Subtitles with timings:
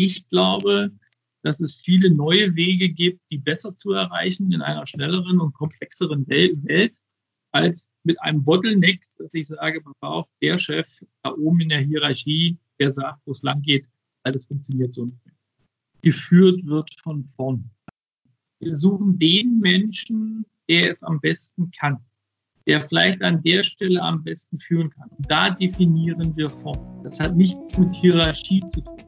[0.00, 0.92] Ich glaube,
[1.42, 6.24] dass es viele neue Wege gibt, die besser zu erreichen in einer schnelleren und komplexeren
[6.28, 6.96] Welt,
[7.50, 10.88] als mit einem Bottleneck, dass ich sage, pass auf, der Chef
[11.24, 13.88] da oben in der Hierarchie, der sagt, wo es lang geht,
[14.22, 15.34] weil das funktioniert so nicht mehr.
[16.02, 17.68] Geführt wird von vorn.
[18.60, 21.98] Wir suchen den Menschen, der es am besten kann,
[22.68, 25.08] der vielleicht an der Stelle am besten führen kann.
[25.08, 27.02] Und da definieren wir vorn.
[27.02, 29.07] Das hat nichts mit Hierarchie zu tun.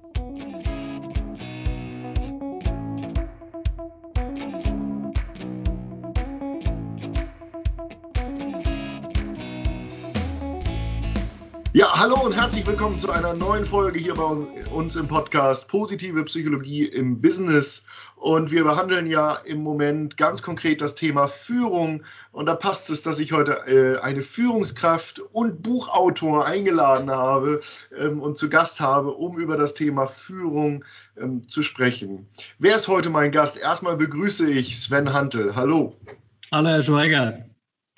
[11.80, 16.22] Ja, hallo und herzlich willkommen zu einer neuen Folge hier bei uns im Podcast Positive
[16.24, 17.86] Psychologie im Business.
[18.16, 22.02] Und wir behandeln ja im Moment ganz konkret das Thema Führung.
[22.32, 27.62] Und da passt es, dass ich heute äh, eine Führungskraft und Buchautor eingeladen habe
[27.96, 30.84] ähm, und zu Gast habe, um über das Thema Führung
[31.18, 32.28] ähm, zu sprechen.
[32.58, 33.56] Wer ist heute mein Gast?
[33.56, 35.56] Erstmal begrüße ich Sven Hantel.
[35.56, 35.96] Hallo.
[36.52, 37.49] Hallo, Herr Schweiger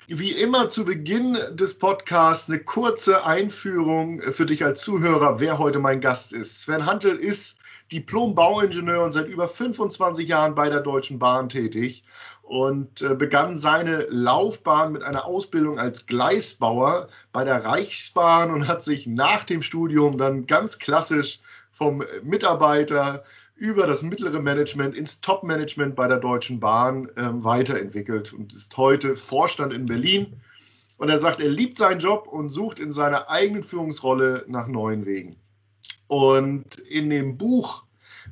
[0.07, 5.79] wie immer zu Beginn des Podcasts eine kurze Einführung für dich als Zuhörer, wer heute
[5.79, 6.61] mein Gast ist.
[6.61, 7.59] Sven Hantel ist
[7.91, 12.03] Diplom-Bauingenieur und seit über 25 Jahren bei der Deutschen Bahn tätig
[12.41, 18.83] und äh, begann seine Laufbahn mit einer Ausbildung als Gleisbauer bei der Reichsbahn und hat
[18.83, 21.39] sich nach dem Studium dann ganz klassisch
[21.71, 23.23] vom Mitarbeiter
[23.55, 29.15] über das mittlere Management ins Top-Management bei der Deutschen Bahn ähm, weiterentwickelt und ist heute
[29.15, 30.41] Vorstand in Berlin.
[30.97, 35.05] Und er sagt, er liebt seinen Job und sucht in seiner eigenen Führungsrolle nach neuen
[35.05, 35.35] Wegen.
[36.07, 37.83] Und in dem Buch,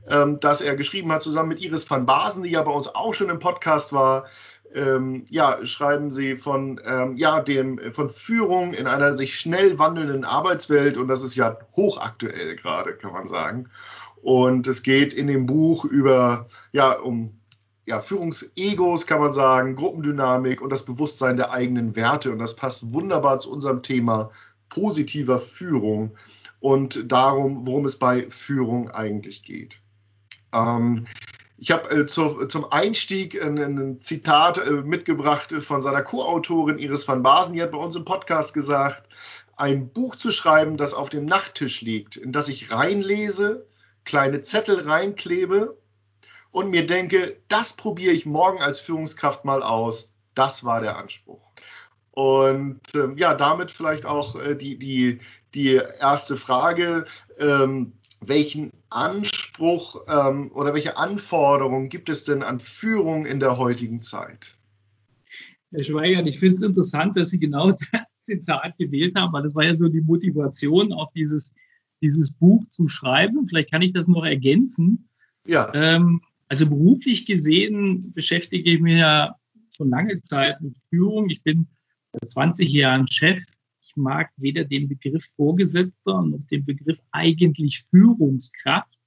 [0.08, 3.14] ähm, das er geschrieben hat, zusammen mit Iris van Basen, die ja bei uns auch
[3.14, 4.26] schon im Podcast war,
[4.74, 10.24] ähm, ja, schreiben sie von, ähm, ja, dem, von Führung in einer sich schnell wandelnden
[10.24, 13.70] Arbeitswelt und das ist ja hochaktuell gerade, kann man sagen.
[14.22, 17.40] Und es geht in dem Buch über, ja, um
[17.86, 22.32] ja, Führungsegos, kann man sagen, Gruppendynamik und das Bewusstsein der eigenen Werte.
[22.32, 24.32] Und das passt wunderbar zu unserem Thema
[24.70, 26.12] positiver Führung
[26.60, 29.78] und darum, worum es bei Führung eigentlich geht.
[30.54, 31.08] Ähm,
[31.58, 37.08] ich habe äh, zu, zum Einstieg ein, ein Zitat äh, mitgebracht von seiner Co-Autorin Iris
[37.08, 37.54] van Basen.
[37.54, 39.04] Die hat bei uns im Podcast gesagt,
[39.58, 43.68] ein Buch zu schreiben, das auf dem Nachttisch liegt, in das ich reinlese,
[44.06, 45.78] kleine Zettel reinklebe
[46.52, 50.12] und mir denke, das probiere ich morgen als Führungskraft mal aus.
[50.36, 51.42] Das war der Anspruch.
[52.12, 55.20] Und ähm, ja, damit vielleicht auch äh, die, die,
[55.54, 57.06] die erste Frage.
[57.38, 64.02] Ähm, welchen Anspruch ähm, oder welche Anforderungen gibt es denn an Führung in der heutigen
[64.04, 64.56] Zeit?
[65.72, 69.56] Herr Schweigert, ich finde es interessant, dass Sie genau das Zitat gewählt haben, weil das
[69.56, 71.56] war ja so die Motivation, auch dieses
[72.02, 73.48] dieses Buch zu schreiben.
[73.48, 75.10] Vielleicht kann ich das noch ergänzen.
[75.46, 75.74] Ja.
[75.74, 79.36] Ähm, also beruflich gesehen beschäftige ich mich ja
[79.76, 81.30] schon lange Zeit mit Führung.
[81.30, 81.68] Ich bin
[82.14, 83.42] seit 20 Jahren Chef.
[83.82, 88.98] Ich mag weder den Begriff Vorgesetzter noch den Begriff eigentlich Führungskraft.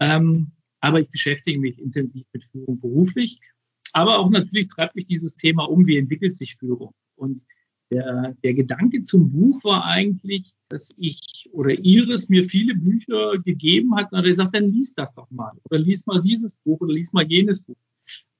[0.00, 3.40] Ähm, aber ich beschäftige mich intensiv mit Führung beruflich.
[3.92, 6.94] Aber auch natürlich treibt mich dieses Thema um, wie entwickelt sich Führung.
[7.14, 7.44] Und
[7.92, 13.94] der, der Gedanke zum Buch war eigentlich, dass ich oder Iris mir viele Bücher gegeben
[13.94, 16.94] hat und hat gesagt, dann lies das doch mal oder lies mal dieses Buch oder
[16.94, 17.76] lies mal jenes Buch.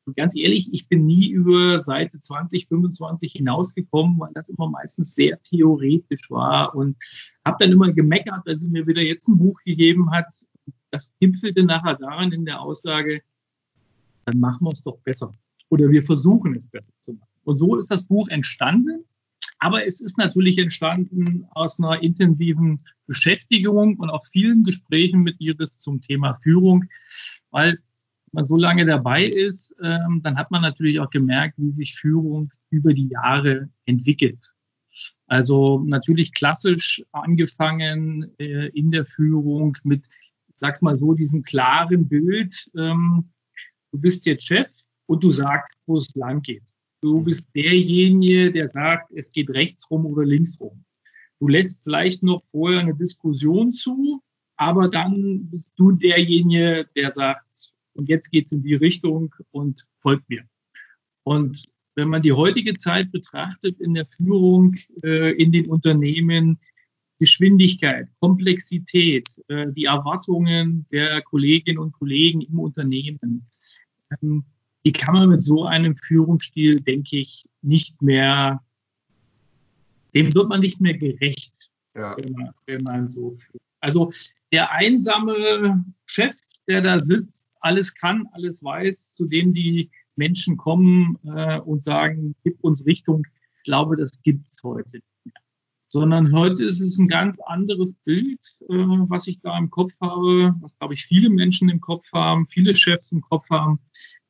[0.05, 5.15] Und ganz ehrlich, ich bin nie über Seite 20, 25 hinausgekommen, weil das immer meistens
[5.15, 6.97] sehr theoretisch war und
[7.45, 10.27] habe dann immer gemeckert, dass sie mir wieder jetzt ein Buch gegeben hat.
[10.91, 13.23] Das gipfelte nachher daran in der Aussage,
[14.25, 15.35] dann machen wir es doch besser
[15.69, 17.29] oder wir versuchen es besser zu machen.
[17.45, 19.05] Und so ist das Buch entstanden.
[19.63, 25.79] Aber es ist natürlich entstanden aus einer intensiven Beschäftigung und auch vielen Gesprächen mit Iris
[25.79, 26.87] zum Thema Führung,
[27.53, 27.79] weil
[28.33, 32.51] man so lange dabei ist, ähm, dann hat man natürlich auch gemerkt, wie sich Führung
[32.71, 34.53] über die Jahre entwickelt.
[35.29, 40.09] Also natürlich klassisch angefangen äh, in der Führung mit,
[40.55, 43.31] sag's mal so, diesem klaren Bild, ähm,
[43.93, 44.69] du bist jetzt Chef
[45.07, 46.72] und du sagst, wo es lang geht.
[47.03, 50.85] Du bist derjenige, der sagt, es geht rechts rum oder links rum.
[51.41, 54.23] Du lässt vielleicht noch vorher eine Diskussion zu,
[54.57, 60.29] aber dann bist du derjenige, der sagt, und jetzt geht's in die Richtung und folgt
[60.31, 60.45] mir.
[61.25, 61.65] Und
[61.97, 66.61] wenn man die heutige Zeit betrachtet in der Führung äh, in den Unternehmen,
[67.19, 73.49] Geschwindigkeit, Komplexität, äh, die Erwartungen der Kolleginnen und Kollegen im Unternehmen,
[74.23, 74.45] ähm,
[74.85, 78.61] die kann man mit so einem Führungsstil, denke ich, nicht mehr,
[80.15, 82.17] dem wird man nicht mehr gerecht, ja.
[82.17, 83.63] wenn, man, wenn man so führt.
[83.81, 84.13] Also
[84.53, 86.37] der einsame Chef,
[86.69, 92.35] der da sitzt, alles kann, alles weiß, zu dem die Menschen kommen äh, und sagen,
[92.45, 93.27] gib uns Richtung.
[93.59, 95.35] Ich glaube, das gibt's heute nicht mehr.
[95.89, 98.75] Sondern heute ist es ein ganz anderes Bild, äh,
[99.09, 102.77] was ich da im Kopf habe, was, glaube ich, viele Menschen im Kopf haben, viele
[102.77, 103.79] Chefs im Kopf haben.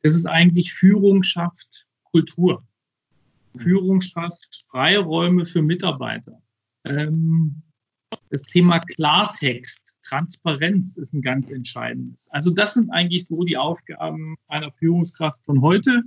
[0.02, 2.64] Das ist eigentlich Führung schafft Kultur.
[3.56, 6.42] Führung schafft Freiräume für Mitarbeiter.
[6.84, 7.62] Ähm,
[8.30, 12.28] das Thema Klartext, Transparenz ist ein ganz entscheidendes.
[12.32, 16.02] Also das sind eigentlich so die Aufgaben einer Führungskraft von heute.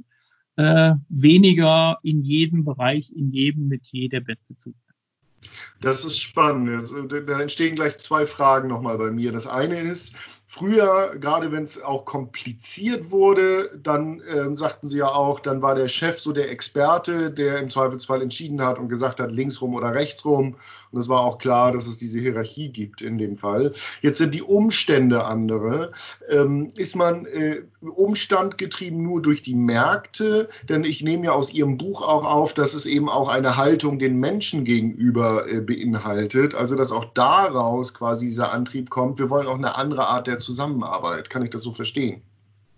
[0.58, 5.52] Äh, weniger in jedem Bereich, in jedem Metier der Beste zu sein.
[5.82, 6.92] Das ist spannend.
[7.28, 9.32] Da entstehen gleich zwei Fragen nochmal bei mir.
[9.32, 10.14] Das eine ist,
[10.48, 15.74] Früher, gerade wenn es auch kompliziert wurde, dann äh, sagten sie ja auch, dann war
[15.76, 19.94] der Chef so der Experte, der im Zweifelsfall entschieden hat und gesagt hat, linksrum oder
[19.94, 20.56] rechtsrum.
[20.92, 23.74] Und es war auch klar, dass es diese Hierarchie gibt in dem Fall.
[24.02, 25.92] Jetzt sind die Umstände andere.
[26.30, 30.48] Ähm, ist man äh, Umstand getrieben nur durch die Märkte?
[30.70, 34.00] Denn ich nehme ja aus Ihrem Buch auch auf, dass es eben auch eine Haltung
[34.00, 36.56] den Menschen gegenüber äh, beinhaltet.
[36.56, 39.20] Also dass auch daraus quasi dieser Antrieb kommt.
[39.20, 41.30] Wir wollen auch eine andere Art der Zusammenarbeit.
[41.30, 42.22] Kann ich das so verstehen?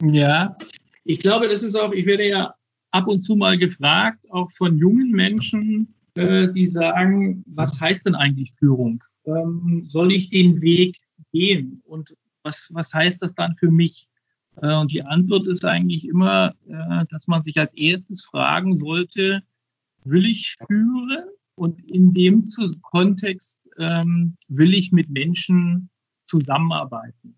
[0.01, 0.55] Ja,
[1.03, 2.53] ich glaube, das ist auch, ich werde ja
[2.91, 8.15] ab und zu mal gefragt, auch von jungen Menschen, äh, die sagen, was heißt denn
[8.15, 9.03] eigentlich Führung?
[9.25, 10.97] Ähm, soll ich den Weg
[11.31, 11.81] gehen?
[11.85, 14.07] Und was, was heißt das dann für mich?
[14.61, 19.43] Äh, und die Antwort ist eigentlich immer, äh, dass man sich als erstes fragen sollte,
[20.03, 21.25] will ich führen?
[21.57, 22.47] Und in dem
[22.83, 25.89] Kontext ähm, will ich mit Menschen
[26.25, 27.35] zusammenarbeiten.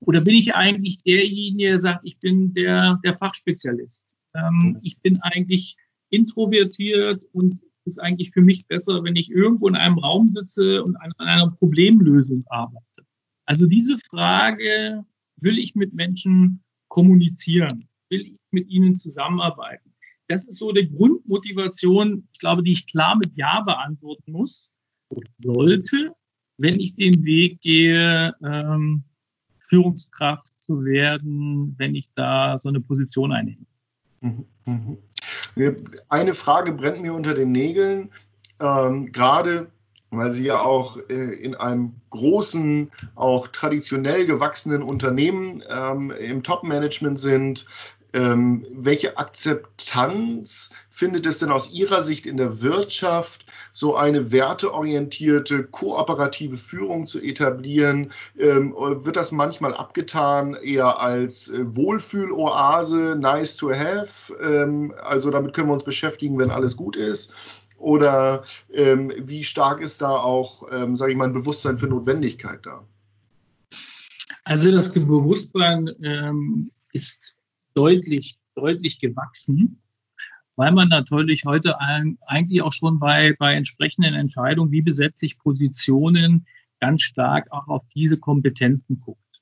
[0.00, 4.14] Oder bin ich eigentlich derjenige, der sagt, ich bin der, der Fachspezialist?
[4.34, 5.76] Ähm, ich bin eigentlich
[6.08, 10.96] introvertiert und ist eigentlich für mich besser, wenn ich irgendwo in einem Raum sitze und
[10.96, 13.04] an, an einer Problemlösung arbeite.
[13.44, 15.04] Also diese Frage,
[15.36, 17.88] will ich mit Menschen kommunizieren?
[18.08, 19.89] Will ich mit ihnen zusammenarbeiten?
[20.30, 24.72] Das ist so die Grundmotivation, ich glaube, die ich klar mit Ja beantworten muss
[25.08, 26.14] oder sollte,
[26.56, 29.02] wenn ich den Weg gehe, ähm,
[29.58, 33.66] Führungskraft zu werden, wenn ich da so eine Position einnehme.
[34.20, 34.98] Mhm, mhm.
[36.08, 38.10] Eine Frage brennt mir unter den Nägeln,
[38.60, 39.72] ähm, gerade
[40.12, 47.18] weil Sie ja auch äh, in einem großen, auch traditionell gewachsenen Unternehmen ähm, im Top-Management
[47.18, 47.66] sind.
[48.12, 55.64] Ähm, welche Akzeptanz findet es denn aus Ihrer Sicht in der Wirtschaft, so eine werteorientierte,
[55.64, 58.12] kooperative Führung zu etablieren?
[58.38, 64.34] Ähm, wird das manchmal abgetan eher als äh, Wohlfühloase, nice to have?
[64.42, 67.32] Ähm, also damit können wir uns beschäftigen, wenn alles gut ist.
[67.78, 72.60] Oder ähm, wie stark ist da auch, ähm, sage ich mal, ein Bewusstsein für Notwendigkeit
[72.66, 72.84] da?
[74.44, 77.34] Also das Bewusstsein ähm, ist
[77.80, 79.80] deutlich, deutlich gewachsen
[80.60, 86.46] weil man natürlich heute eigentlich auch schon bei, bei entsprechenden Entscheidungen, wie besetze ich Positionen,
[86.80, 89.40] ganz stark auch auf diese Kompetenzen guckt.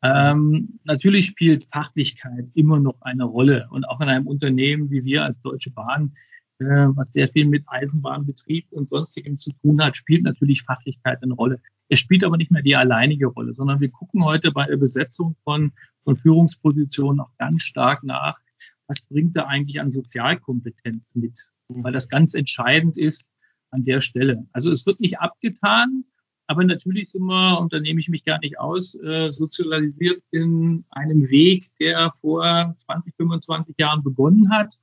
[0.00, 5.24] Ähm, natürlich spielt Fachlichkeit immer noch eine Rolle und auch in einem Unternehmen wie wir
[5.24, 6.14] als Deutsche Bahn,
[6.58, 11.34] äh, was sehr viel mit Eisenbahnbetrieb und sonstigem zu tun hat, spielt natürlich Fachlichkeit eine
[11.34, 11.60] Rolle.
[11.88, 15.36] Es spielt aber nicht mehr die alleinige Rolle, sondern wir gucken heute bei der Besetzung
[15.44, 15.72] von,
[16.04, 18.38] von Führungspositionen auch ganz stark nach,
[18.86, 21.46] was bringt er eigentlich an Sozialkompetenz mit?
[21.68, 23.26] Weil das ganz entscheidend ist
[23.70, 24.46] an der Stelle.
[24.52, 26.04] Also es wird nicht abgetan,
[26.46, 30.84] aber natürlich sind wir, und da nehme ich mich gar nicht aus, äh, sozialisiert in
[30.90, 34.74] einem Weg, der vor 20, 25 Jahren begonnen hat.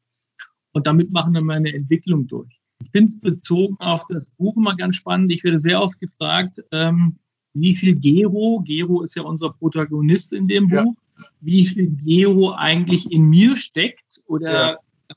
[0.74, 2.62] Und damit machen wir eine Entwicklung durch.
[2.84, 5.32] Ich finde es bezogen auf das Buch immer ganz spannend.
[5.32, 7.18] Ich werde sehr oft gefragt, ähm,
[7.54, 10.96] wie viel Gero, Gero ist ja unser Protagonist in dem Buch,
[11.42, 15.16] wie viel Geo eigentlich in mir steckt oder ja.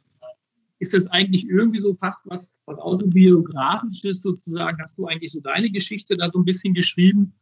[0.78, 4.78] ist das eigentlich irgendwie so fast was, was autobiografisches sozusagen?
[4.82, 7.32] Hast du eigentlich so deine Geschichte da so ein bisschen geschrieben?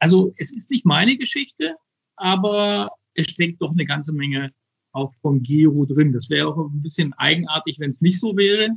[0.00, 1.76] Also es ist nicht meine Geschichte,
[2.16, 4.52] aber es steckt doch eine ganze Menge
[4.92, 6.12] auch von Gero drin.
[6.12, 8.70] Das wäre auch ein bisschen eigenartig, wenn es nicht so wäre.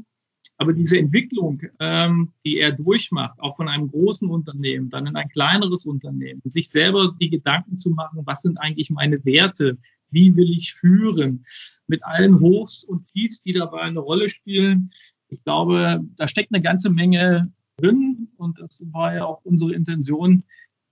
[0.57, 5.29] Aber diese Entwicklung, ähm, die er durchmacht, auch von einem großen Unternehmen, dann in ein
[5.29, 9.79] kleineres Unternehmen, sich selber die Gedanken zu machen, was sind eigentlich meine Werte,
[10.11, 11.45] wie will ich führen,
[11.87, 14.91] mit allen Hochs und Tiefs, die dabei eine Rolle spielen.
[15.29, 20.43] Ich glaube, da steckt eine ganze Menge drin und das war ja auch unsere Intention,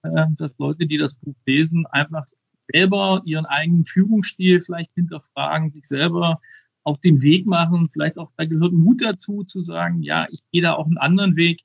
[0.02, 2.26] äh, dass Leute, die das Buch lesen, einfach
[2.74, 6.42] selber ihren eigenen Führungsstil vielleicht hinterfragen, sich selber
[6.84, 7.90] auf den Weg machen.
[7.92, 11.36] Vielleicht auch, da gehört Mut dazu, zu sagen, ja, ich gehe da auch einen anderen
[11.36, 11.64] Weg.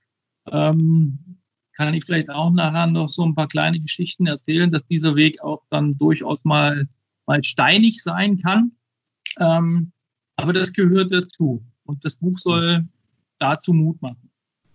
[0.50, 1.38] Ähm,
[1.72, 5.42] kann ich vielleicht auch nachher noch so ein paar kleine Geschichten erzählen, dass dieser Weg
[5.42, 6.88] auch dann durchaus mal,
[7.26, 8.72] mal steinig sein kann.
[9.40, 9.92] Ähm,
[10.36, 11.64] aber das gehört dazu.
[11.84, 12.86] Und das Buch soll
[13.38, 14.30] dazu Mut machen.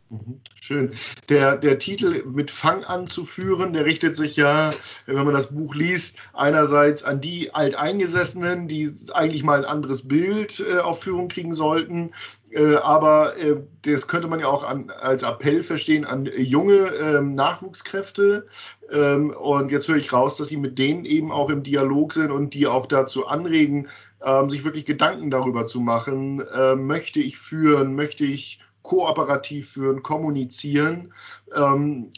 [0.09, 0.41] Mhm.
[0.55, 0.91] Schön.
[1.29, 4.73] Der, der Titel mit Fang an zu führen, der richtet sich ja,
[5.05, 10.59] wenn man das Buch liest, einerseits an die Alteingesessenen, die eigentlich mal ein anderes Bild
[10.59, 12.11] äh, auf Führung kriegen sollten,
[12.51, 17.35] äh, aber äh, das könnte man ja auch an, als Appell verstehen an junge ähm,
[17.35, 18.47] Nachwuchskräfte.
[18.91, 22.31] Ähm, und jetzt höre ich raus, dass Sie mit denen eben auch im Dialog sind
[22.31, 23.87] und die auch dazu anregen,
[24.25, 30.01] ähm, sich wirklich Gedanken darüber zu machen, äh, möchte ich führen, möchte ich kooperativ führen,
[30.01, 31.13] kommunizieren.
[31.55, 32.11] Ähm,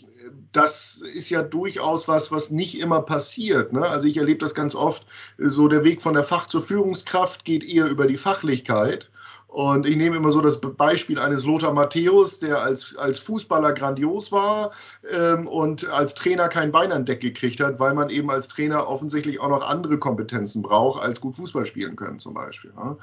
[0.52, 3.74] das ist ja durchaus was, was nicht immer passiert.
[3.74, 3.86] Ne?
[3.86, 5.06] Also ich erlebe das ganz oft,
[5.38, 9.10] so der Weg von der Fach zur Führungskraft geht eher über die Fachlichkeit.
[9.52, 14.32] Und ich nehme immer so das Beispiel eines Lothar Matthäus, der als, als Fußballer grandios
[14.32, 14.72] war
[15.12, 18.88] ähm, und als Trainer kein Bein an Deck gekriegt hat, weil man eben als Trainer
[18.88, 22.72] offensichtlich auch noch andere Kompetenzen braucht, als gut Fußball spielen können zum Beispiel.
[22.78, 22.96] Ja.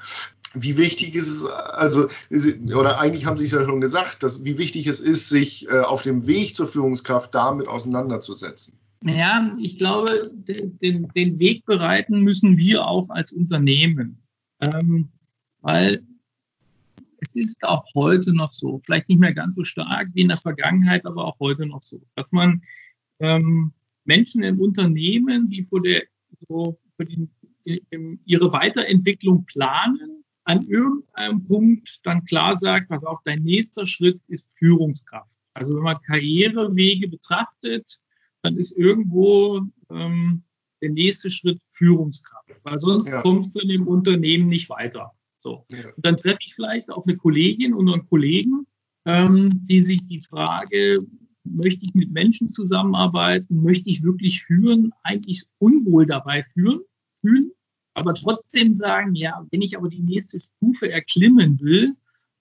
[0.53, 4.57] Wie wichtig ist es, also, oder eigentlich haben Sie es ja schon gesagt, dass, wie
[4.57, 8.73] wichtig es ist, sich äh, auf dem Weg zur Führungskraft damit auseinanderzusetzen.
[9.03, 14.17] Ja, ich glaube, den, den Weg bereiten müssen wir auch als Unternehmen.
[14.59, 15.09] Ähm,
[15.61, 16.03] weil
[17.21, 20.37] es ist auch heute noch so, vielleicht nicht mehr ganz so stark wie in der
[20.37, 22.61] Vergangenheit, aber auch heute noch so, dass man
[23.19, 23.73] ähm,
[24.05, 26.03] Menschen im Unternehmen, die vor der,
[26.47, 27.29] so für den,
[28.25, 30.18] ihre Weiterentwicklung planen,
[30.49, 35.29] an irgendeinem Punkt dann klar sagt, was auch dein nächster Schritt ist Führungskraft.
[35.53, 37.99] Also wenn man Karrierewege betrachtet,
[38.41, 40.41] dann ist irgendwo ähm,
[40.81, 43.21] der nächste Schritt Führungskraft, weil sonst ja.
[43.21, 45.11] kommst du in dem Unternehmen nicht weiter.
[45.37, 45.67] So.
[45.69, 45.93] Ja.
[45.95, 48.65] Und dann treffe ich vielleicht auch eine Kollegin und einen Kollegen,
[49.05, 51.05] ähm, die sich die Frage,
[51.43, 56.79] möchte ich mit Menschen zusammenarbeiten, möchte ich wirklich führen, eigentlich unwohl dabei führen,
[57.21, 57.51] fühlen,
[57.99, 61.95] aber trotzdem sagen, ja, wenn ich aber die nächste Stufe erklimmen will,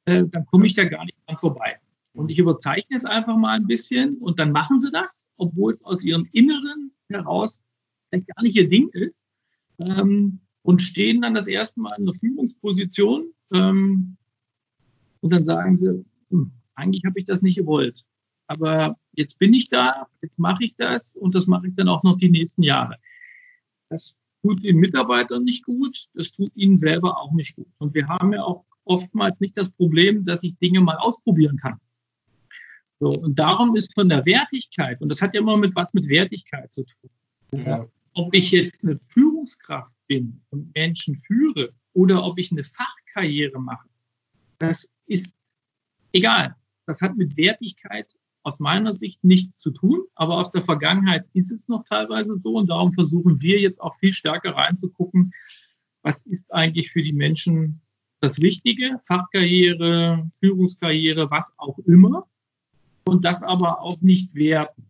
[0.06, 1.78] äh, dann komme ich da gar nicht dran vorbei.
[2.12, 5.84] Und ich überzeichne es einfach mal ein bisschen und dann machen sie das, obwohl es
[5.84, 7.66] aus ihrem Inneren heraus
[8.08, 9.26] vielleicht gar nicht ihr Ding ist.
[9.78, 14.16] Ähm, und stehen dann das erste Mal in der Führungsposition ähm,
[15.20, 18.04] und dann sagen sie, hm, eigentlich habe ich das nicht gewollt.
[18.48, 22.02] Aber jetzt bin ich da, jetzt mache ich das und das mache ich dann auch
[22.02, 22.96] noch die nächsten Jahre.
[23.88, 27.68] Das tut den Mitarbeitern nicht gut, das tut ihnen selber auch nicht gut.
[27.78, 31.78] Und wir haben ja auch oftmals nicht das Problem, dass ich Dinge mal ausprobieren kann.
[33.00, 36.08] So, und darum ist von der Wertigkeit, und das hat ja immer mit was mit
[36.08, 37.10] Wertigkeit zu tun.
[37.52, 37.86] Ja
[38.18, 43.88] ob ich jetzt eine Führungskraft bin und Menschen führe oder ob ich eine Fachkarriere mache,
[44.58, 45.36] das ist
[46.12, 46.56] egal.
[46.86, 48.12] Das hat mit Wertigkeit
[48.48, 52.54] aus meiner Sicht nichts zu tun, aber aus der Vergangenheit ist es noch teilweise so
[52.54, 55.32] und darum versuchen wir jetzt auch viel stärker reinzugucken,
[56.02, 57.82] was ist eigentlich für die Menschen
[58.20, 62.26] das Wichtige, Fachkarriere, Führungskarriere, was auch immer
[63.04, 64.87] und das aber auch nicht werten.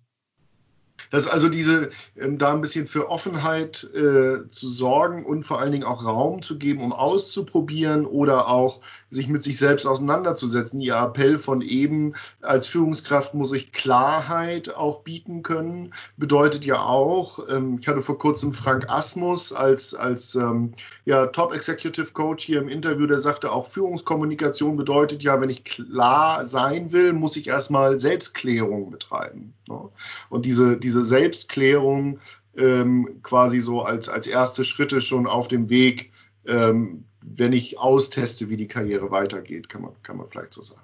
[1.10, 5.72] Dass also diese, ähm, da ein bisschen für Offenheit äh, zu sorgen und vor allen
[5.72, 10.80] Dingen auch Raum zu geben, um auszuprobieren oder auch sich mit sich selbst auseinanderzusetzen.
[10.80, 17.48] Ihr Appell von eben, als Führungskraft muss ich Klarheit auch bieten können, bedeutet ja auch,
[17.48, 20.74] ähm, ich hatte vor kurzem Frank Asmus als, als ähm,
[21.04, 25.64] ja, Top Executive Coach hier im Interview, der sagte auch, Führungskommunikation bedeutet ja, wenn ich
[25.64, 29.54] klar sein will, muss ich erstmal Selbstklärung betreiben.
[29.68, 29.88] Ne?
[30.28, 32.20] Und diese, diese Selbstklärung
[32.56, 36.12] ähm, quasi so als, als erste Schritte schon auf dem Weg,
[36.46, 40.82] ähm, wenn ich austeste, wie die Karriere weitergeht, kann man, kann man vielleicht so sagen.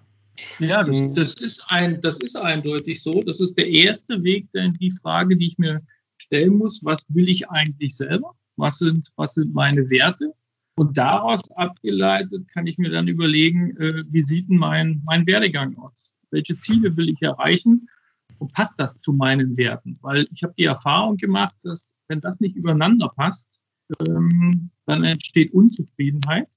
[0.58, 1.14] Ja, das, hm.
[1.14, 3.22] das, ist ein, das ist eindeutig so.
[3.22, 5.80] Das ist der erste Weg, denn die Frage, die ich mir
[6.18, 8.34] stellen muss, was will ich eigentlich selber?
[8.56, 10.32] Was sind, was sind meine Werte?
[10.76, 15.76] Und daraus abgeleitet kann ich mir dann überlegen, äh, wie sieht denn mein, mein Werdegang
[15.78, 16.12] aus?
[16.30, 17.88] Welche Ziele will ich erreichen?
[18.38, 19.98] Und passt das zu meinen Werten?
[20.02, 23.58] Weil ich habe die Erfahrung gemacht, dass wenn das nicht übereinander passt,
[24.00, 26.48] ähm, dann entsteht Unzufriedenheit.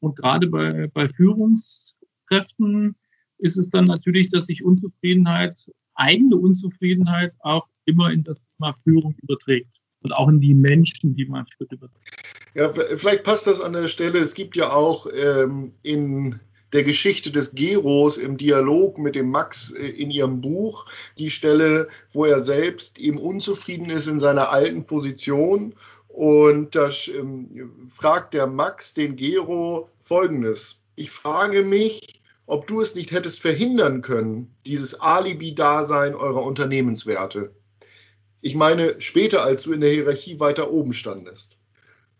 [0.00, 2.96] Und gerade bei, bei Führungskräften
[3.38, 9.14] ist es dann natürlich, dass sich Unzufriedenheit, eigene Unzufriedenheit auch immer in das Thema Führung
[9.22, 12.22] überträgt und auch in die Menschen, die man führt, überträgt.
[12.54, 14.18] Ja, vielleicht passt das an der Stelle.
[14.18, 16.38] Es gibt ja auch ähm, in
[16.72, 20.86] der Geschichte des Geros im Dialog mit dem Max äh, in ihrem Buch
[21.18, 25.74] die Stelle, wo er selbst eben unzufrieden ist in seiner alten Position
[26.08, 30.82] und da ähm, fragt der Max den Gero folgendes.
[30.94, 37.54] Ich frage mich, ob du es nicht hättest verhindern können, dieses Alibi-Dasein eurer Unternehmenswerte.
[38.42, 41.56] Ich meine, später, als du in der Hierarchie weiter oben standest.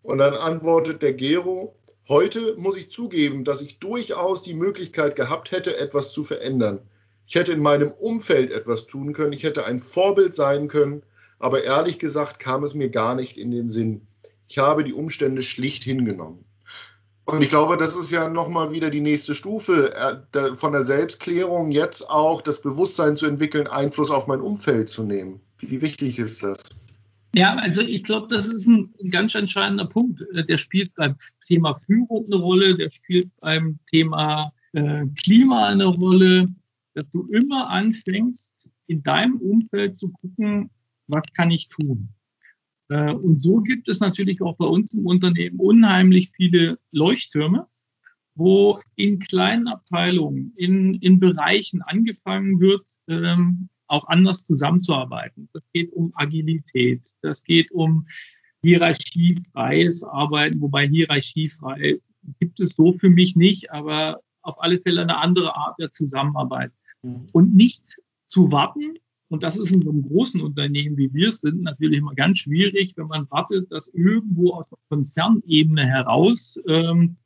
[0.02, 1.76] Und dann antwortet der Gero,
[2.08, 6.80] heute muss ich zugeben, dass ich durchaus die Möglichkeit gehabt hätte, etwas zu verändern.
[7.26, 11.02] Ich hätte in meinem Umfeld etwas tun können, ich hätte ein Vorbild sein können,
[11.38, 14.06] aber ehrlich gesagt kam es mir gar nicht in den Sinn.
[14.48, 16.44] Ich habe die Umstände schlicht hingenommen.
[17.24, 21.70] Und ich glaube, das ist ja nochmal wieder die nächste Stufe äh, von der Selbstklärung,
[21.70, 25.40] jetzt auch das Bewusstsein zu entwickeln, Einfluss auf mein Umfeld zu nehmen.
[25.58, 26.62] Wie wichtig ist das?
[27.34, 30.20] Ja, also ich glaube, das ist ein, ganz entscheidender Punkt.
[30.34, 35.86] Äh, der spielt beim Thema Führung eine Rolle, der spielt beim Thema äh, Klima eine
[35.86, 36.48] Rolle,
[36.94, 40.70] dass du immer anfängst, in deinem Umfeld zu gucken,
[41.06, 42.08] was kann ich tun?
[42.90, 47.66] Äh, und so gibt es natürlich auch bei uns im Unternehmen unheimlich viele Leuchttürme,
[48.34, 55.48] wo in kleinen Abteilungen, in, in Bereichen angefangen wird, ähm, auch anders zusammenzuarbeiten.
[55.52, 58.06] Das geht um Agilität, das geht um
[58.62, 61.98] hierarchiefreies Arbeiten, wobei hierarchiefrei
[62.38, 66.72] gibt es so für mich nicht, aber auf alle Fälle eine andere Art der Zusammenarbeit.
[67.02, 67.28] Mhm.
[67.32, 68.94] Und nicht zu warten,
[69.28, 72.38] und das ist in so einem großen Unternehmen, wie wir es sind, natürlich immer ganz
[72.38, 77.16] schwierig, wenn man wartet, dass irgendwo aus der Konzernebene heraus ähm,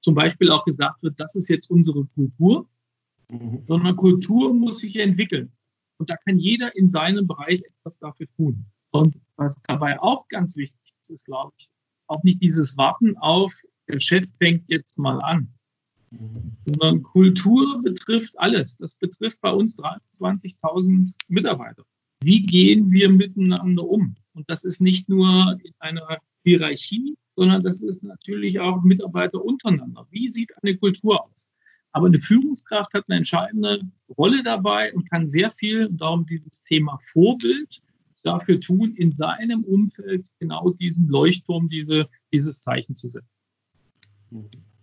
[0.00, 2.68] zum Beispiel auch gesagt wird, das ist jetzt unsere Kultur,
[3.30, 3.62] mhm.
[3.66, 5.52] sondern Kultur muss sich entwickeln.
[5.98, 8.66] Und da kann jeder in seinem Bereich etwas dafür tun.
[8.90, 11.68] Und was dabei auch ganz wichtig ist, ist, glaube ich,
[12.06, 13.52] auch nicht dieses Warten auf,
[13.88, 15.52] der Chef fängt jetzt mal an,
[16.64, 18.76] sondern Kultur betrifft alles.
[18.76, 21.84] Das betrifft bei uns 23.000 Mitarbeiter.
[22.20, 24.16] Wie gehen wir miteinander um?
[24.32, 30.06] Und das ist nicht nur in einer Hierarchie, sondern das ist natürlich auch Mitarbeiter untereinander.
[30.10, 31.33] Wie sieht eine Kultur aus?
[31.94, 33.80] Aber eine Führungskraft hat eine entscheidende
[34.18, 37.82] Rolle dabei und kann sehr viel, darum dieses Thema Vorbild,
[38.24, 43.28] dafür tun, in seinem Umfeld genau diesen Leuchtturm, diese, dieses Zeichen zu setzen.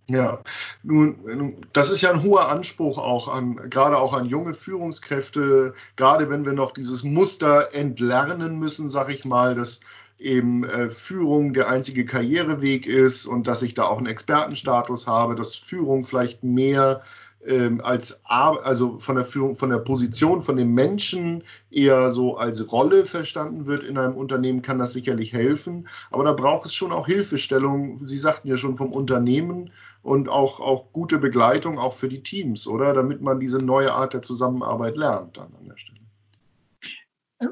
[0.08, 0.42] Ja,
[0.82, 6.30] nun, das ist ja ein hoher Anspruch auch an, gerade auch an junge Führungskräfte, gerade
[6.30, 9.80] wenn wir noch dieses Muster entlernen müssen, sag ich mal, dass
[10.22, 15.34] eben äh, Führung der einzige Karriereweg ist und dass ich da auch einen Expertenstatus habe,
[15.34, 17.02] dass Führung vielleicht mehr
[17.44, 22.70] ähm, als also von der Führung, von der Position von dem Menschen eher so als
[22.70, 25.88] Rolle verstanden wird in einem Unternehmen, kann das sicherlich helfen.
[26.10, 27.98] Aber da braucht es schon auch Hilfestellung.
[28.06, 29.70] Sie sagten ja schon vom Unternehmen
[30.02, 32.92] und auch, auch gute Begleitung auch für die Teams, oder?
[32.94, 35.98] Damit man diese neue Art der Zusammenarbeit lernt dann an der Stelle.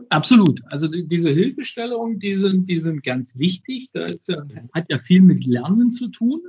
[0.09, 0.61] Absolut.
[0.67, 3.91] Also diese Hilfestellungen, die sind, die sind ganz wichtig.
[3.93, 6.41] Das ja, hat ja viel mit Lernen zu tun.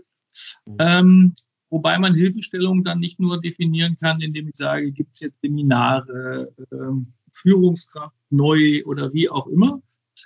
[0.66, 0.76] Mhm.
[0.80, 1.34] Ähm,
[1.70, 6.54] wobei man Hilfestellungen dann nicht nur definieren kann, indem ich sage, gibt es jetzt Seminare,
[6.72, 9.82] ähm, Führungskraft neu oder wie auch immer,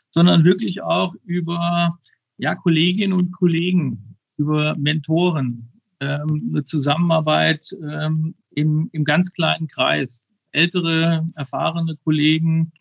[0.10, 2.00] sondern wirklich auch über
[2.38, 10.28] ja, Kolleginnen und Kollegen, über Mentoren, ähm, eine Zusammenarbeit ähm, im, im ganz kleinen Kreis.
[10.52, 12.72] Ältere, erfahrene Kollegen,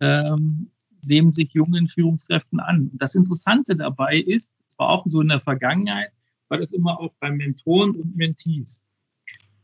[0.00, 0.70] ähm,
[1.02, 2.90] nehmen sich jungen Führungskräften an.
[2.92, 6.10] Und das Interessante dabei ist, es war auch so in der Vergangenheit,
[6.48, 8.88] war das immer auch bei Mentoren und Mentees.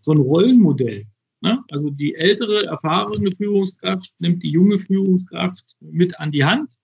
[0.01, 1.07] So ein Rollenmodell.
[1.40, 1.62] Ne?
[1.70, 6.79] Also die ältere, erfahrene Führungskraft nimmt die junge Führungskraft mit an die Hand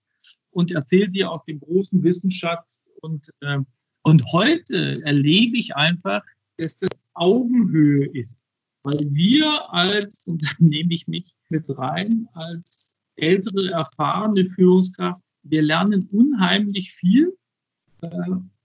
[0.51, 2.91] und erzählt ihr aus dem großen Wissensschatz.
[3.01, 3.59] Und, äh,
[4.03, 6.23] und heute erlebe ich einfach,
[6.57, 8.39] dass das Augenhöhe ist.
[8.83, 12.80] Weil wir als, und da nehme ich mich mit rein, als
[13.15, 17.37] ältere, erfahrene Führungskraft, wir lernen unheimlich viel
[18.01, 18.09] äh,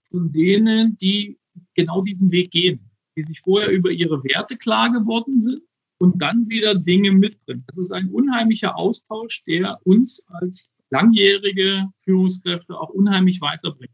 [0.09, 1.37] von denen, die
[1.73, 2.79] genau diesen Weg gehen,
[3.15, 5.63] die sich vorher über ihre Werte klar geworden sind
[5.97, 7.63] und dann wieder Dinge mitbringen.
[7.67, 13.93] Das ist ein unheimlicher Austausch, der uns als langjährige Führungskräfte auch unheimlich weiterbringt.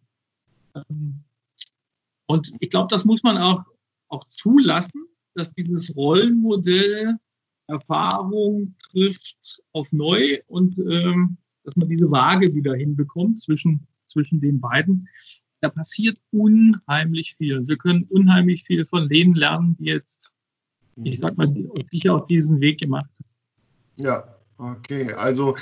[0.76, 1.24] Ähm,
[2.28, 3.64] und ich glaube, das muss man auch,
[4.10, 7.16] auch zulassen, dass dieses Rollenmodell
[7.68, 14.60] Erfahrung trifft auf neu und ähm, dass man diese Waage wieder hinbekommt zwischen, zwischen den
[14.60, 15.08] beiden.
[15.62, 17.66] Da passiert unheimlich viel.
[17.68, 20.32] Wir können unheimlich viel von denen lernen, die jetzt,
[21.04, 21.54] ich sag mal,
[21.90, 24.04] sicher auch diesen Weg gemacht haben.
[24.04, 25.14] Ja, okay.
[25.14, 25.56] Also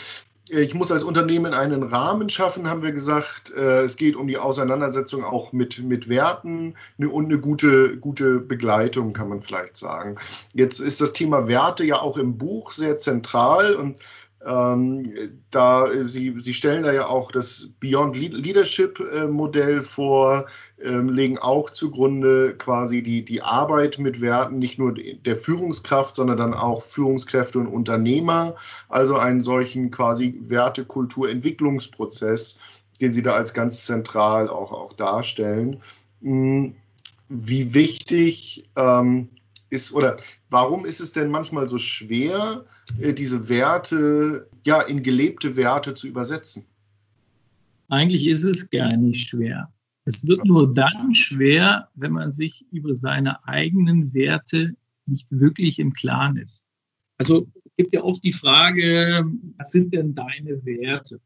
[0.52, 3.52] ich muss als Unternehmen einen Rahmen schaffen, haben wir gesagt.
[3.56, 9.14] Äh, es geht um die Auseinandersetzung auch mit, mit Werten und eine gute, gute Begleitung,
[9.14, 10.16] kann man vielleicht sagen.
[10.54, 13.98] Jetzt ist das Thema Werte ja auch im Buch sehr zentral und
[14.46, 20.48] Ähm, da, Sie, Sie stellen da ja auch das Beyond Leadership äh, Modell vor,
[20.82, 26.38] ähm, legen auch zugrunde quasi die, die Arbeit mit Werten, nicht nur der Führungskraft, sondern
[26.38, 28.56] dann auch Führungskräfte und Unternehmer,
[28.90, 32.58] also einen solchen quasi Wertekulturentwicklungsprozess,
[33.00, 35.84] den Sie da als ganz zentral auch, auch darstellen.
[36.22, 36.76] Hm,
[37.30, 39.30] wie wichtig ähm,
[39.72, 40.18] ist oder
[40.50, 42.66] warum ist es denn manchmal so schwer,
[43.00, 46.66] äh, diese Werte ja in gelebte Werte zu übersetzen?
[47.90, 49.72] Eigentlich ist es gar nicht schwer.
[50.06, 55.94] Es wird nur dann schwer, wenn man sich über seine eigenen Werte nicht wirklich im
[55.94, 56.64] Klaren ist.
[57.18, 59.26] Also es gibt ja oft die Frage,
[59.58, 61.20] was sind denn deine Werte?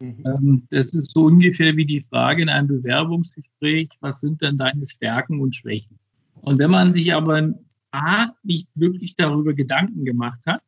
[0.00, 0.24] Mhm.
[0.24, 4.86] Ähm, das ist so ungefähr wie die Frage in einem Bewerbungsgespräch, was sind denn deine
[4.86, 5.98] Stärken und Schwächen?
[6.42, 7.54] Und wenn man sich aber
[7.90, 10.62] A, nicht wirklich darüber Gedanken gemacht hat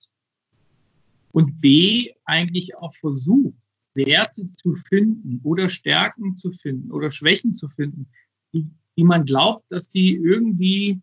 [1.32, 3.54] und B, eigentlich auch versucht,
[3.94, 8.06] Werte zu finden oder Stärken zu finden oder Schwächen zu finden,
[8.52, 11.00] die, die man glaubt, dass die irgendwie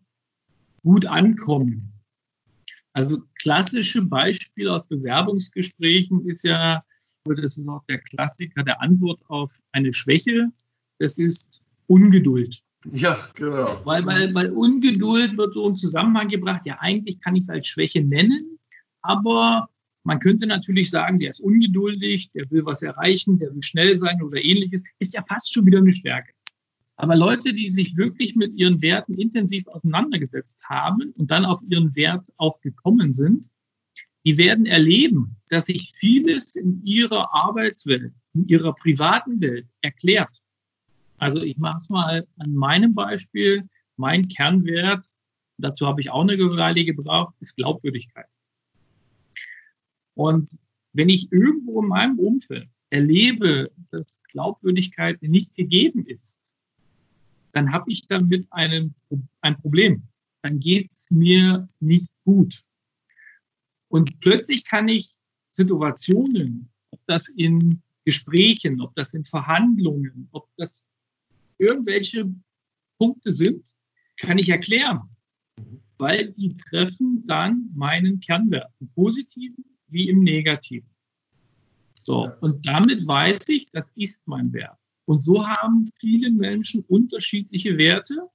[0.82, 1.92] gut ankommen.
[2.92, 6.82] Also klassische Beispiel aus Bewerbungsgesprächen ist ja,
[7.24, 10.50] das ist auch der Klassiker der Antwort auf eine Schwäche,
[10.98, 12.62] das ist Ungeduld.
[12.92, 13.80] Ja, genau.
[13.84, 17.66] Weil, weil, weil Ungeduld wird so im Zusammenhang gebracht, ja, eigentlich kann ich es als
[17.66, 18.58] Schwäche nennen,
[19.02, 19.68] aber
[20.04, 24.22] man könnte natürlich sagen, der ist ungeduldig, der will was erreichen, der will schnell sein
[24.22, 26.32] oder ähnliches, ist ja fast schon wieder eine Stärke.
[26.96, 31.94] Aber Leute, die sich wirklich mit ihren Werten intensiv auseinandergesetzt haben und dann auf ihren
[31.94, 33.48] Wert auch gekommen sind,
[34.24, 40.40] die werden erleben, dass sich vieles in ihrer Arbeitswelt, in ihrer privaten Welt erklärt.
[41.18, 43.68] Also ich mache es mal an meinem Beispiel.
[43.96, 45.06] Mein Kernwert,
[45.58, 48.26] dazu habe ich auch eine Weile gebraucht, ist Glaubwürdigkeit.
[50.14, 50.50] Und
[50.92, 56.40] wenn ich irgendwo in meinem Umfeld erlebe, dass Glaubwürdigkeit nicht gegeben ist,
[57.52, 58.94] dann habe ich damit einen,
[59.40, 60.04] ein Problem.
[60.42, 62.62] Dann geht es mir nicht gut.
[63.88, 65.18] Und plötzlich kann ich
[65.50, 70.88] Situationen, ob das in Gesprächen, ob das in Verhandlungen, ob das
[71.58, 72.32] irgendwelche
[72.98, 73.74] Punkte sind,
[74.16, 75.02] kann ich erklären,
[75.98, 80.88] weil die treffen dann meinen Kernwert, im positiven wie im negativen.
[82.02, 84.78] So, und damit weiß ich, das ist mein Wert.
[85.06, 88.28] Und so haben viele Menschen unterschiedliche Werte,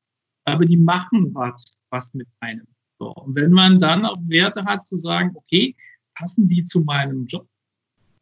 [0.46, 2.68] aber die machen was, was mit einem.
[3.00, 5.76] So, und wenn man dann auch Werte hat, zu sagen, okay,
[6.16, 7.48] passen die zu meinem Job,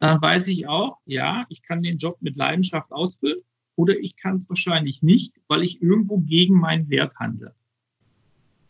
[0.00, 3.42] dann weiß ich auch, ja, ich kann den Job mit Leidenschaft ausfüllen
[3.76, 7.54] oder ich kann es wahrscheinlich nicht, weil ich irgendwo gegen meinen Wert handle.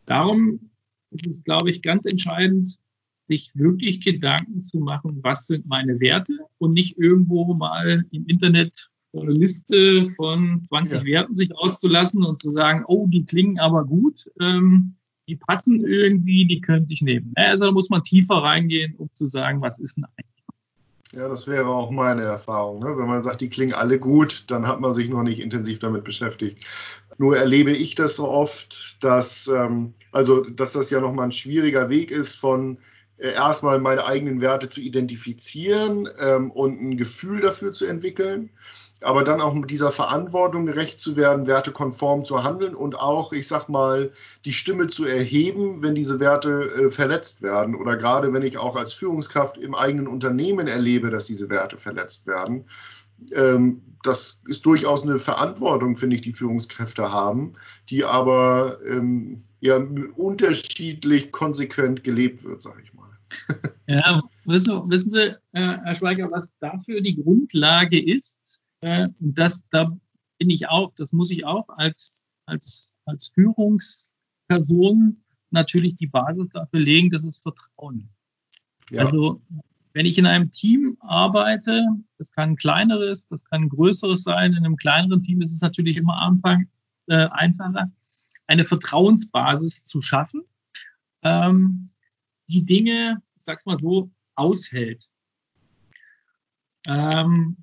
[0.07, 0.71] Darum
[1.11, 2.79] ist es, glaube ich, ganz entscheidend,
[3.27, 8.91] sich wirklich Gedanken zu machen, was sind meine Werte und nicht irgendwo mal im Internet
[9.15, 11.05] eine Liste von 20 ja.
[11.05, 14.95] Werten sich auszulassen und zu sagen, oh, die klingen aber gut, ähm,
[15.29, 17.33] die passen irgendwie, die könnte ich nehmen.
[17.37, 20.32] Also da muss man tiefer reingehen, um zu sagen, was ist denn eigentlich
[21.13, 22.81] ja, das wäre auch meine Erfahrung.
[22.81, 22.97] Ne?
[22.97, 26.05] Wenn man sagt, die klingen alle gut, dann hat man sich noch nicht intensiv damit
[26.05, 26.65] beschäftigt.
[27.19, 31.91] Nur erlebe ich das so oft, dass, ähm, also, dass das ja nochmal ein schwieriger
[31.91, 32.79] Weg ist von
[33.19, 38.51] äh, erstmal meine eigenen Werte zu identifizieren ähm, und ein Gefühl dafür zu entwickeln
[39.05, 43.49] aber dann auch mit dieser Verantwortung gerecht zu werden, wertekonform zu handeln und auch, ich
[43.49, 44.13] sag mal,
[44.45, 48.77] die Stimme zu erheben, wenn diese Werte äh, verletzt werden oder gerade wenn ich auch
[48.77, 52.65] als Führungskraft im eigenen Unternehmen erlebe, dass diese Werte verletzt werden.
[53.33, 57.55] Ähm, das ist durchaus eine Verantwortung, finde ich, die Führungskräfte haben,
[57.89, 59.77] die aber ähm, ja
[60.17, 63.09] unterschiedlich konsequent gelebt wird, sage ich mal.
[63.89, 68.42] Ja, wissen, wissen Sie, äh, Herr Schweiger, was dafür die Grundlage ist?
[68.83, 69.97] Äh, und das, da
[70.39, 76.81] bin ich auch, das muss ich auch als, als, als Führungsperson natürlich die Basis dafür
[76.81, 78.11] legen, das ist Vertrauen.
[78.91, 79.07] Ja.
[79.07, 79.41] Also,
[79.95, 81.87] wenn ich in einem Team arbeite,
[82.19, 84.53] das kann ein kleineres, das kann ein größeres sein.
[84.53, 86.67] In einem kleineren Team ist es natürlich immer Anfang,
[87.07, 87.91] äh, einfacher,
[88.47, 90.43] eine Vertrauensbasis zu schaffen,
[91.23, 91.87] ähm,
[92.49, 95.09] die Dinge, ich sag's mal so, aushält.
[96.87, 97.59] Ähm,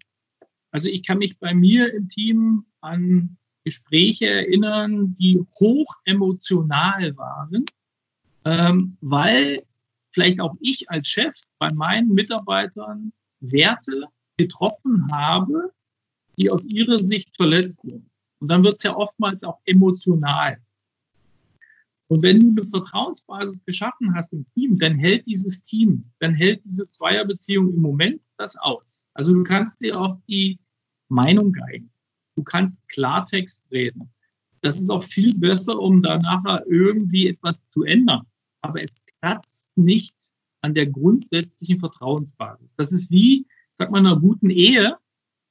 [0.72, 7.66] also ich kann mich bei mir im Team an Gespräche erinnern, die hoch emotional waren,
[8.46, 9.64] ähm, weil
[10.12, 14.06] vielleicht auch ich als Chef bei meinen Mitarbeitern Werte
[14.38, 15.72] getroffen habe,
[16.38, 18.10] die aus ihrer Sicht verletzt wurden.
[18.40, 20.58] Und dann wird es ja oftmals auch emotional.
[22.10, 26.66] Und wenn du eine Vertrauensbasis geschaffen hast im Team, dann hält dieses Team, dann hält
[26.66, 29.04] diese Zweierbeziehung im Moment das aus.
[29.14, 30.60] Also du kannst dir auch die
[31.08, 31.92] Meinung geigen.
[32.36, 34.12] Du kannst Klartext reden.
[34.62, 38.26] Das ist auch viel besser, um da nachher irgendwie etwas zu ändern.
[38.62, 40.16] Aber es kratzt nicht
[40.62, 42.74] an der grundsätzlichen Vertrauensbasis.
[42.76, 43.46] Das ist wie,
[43.78, 44.98] sag mal, einer guten Ehe.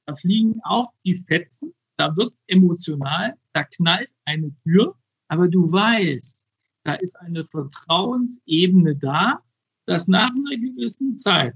[0.05, 4.95] Da fliegen auch die Fetzen, da wird's emotional, da knallt eine Tür,
[5.27, 6.38] aber du weißt,
[6.83, 9.39] da ist eine Vertrauensebene da,
[9.85, 11.55] dass nach einer gewissen Zeit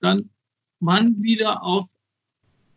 [0.00, 0.30] dann
[0.80, 1.88] man wieder auf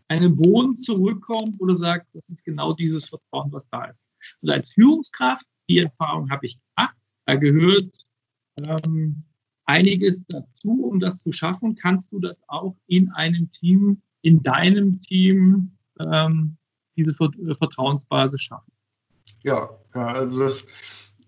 [0.08, 4.10] einen Boden zurückkommt, wo du sagst, das ist genau dieses Vertrauen, was da ist.
[4.42, 7.96] Und als Führungskraft, die Erfahrung habe ich gemacht, da gehört
[8.58, 9.24] ähm,
[9.66, 11.76] einiges dazu, um das zu schaffen.
[11.76, 16.58] Kannst du das auch in einem Team, in deinem Team, ähm,
[16.98, 18.74] diese Vertrauensbasis schaffen?
[19.44, 20.66] Ja also das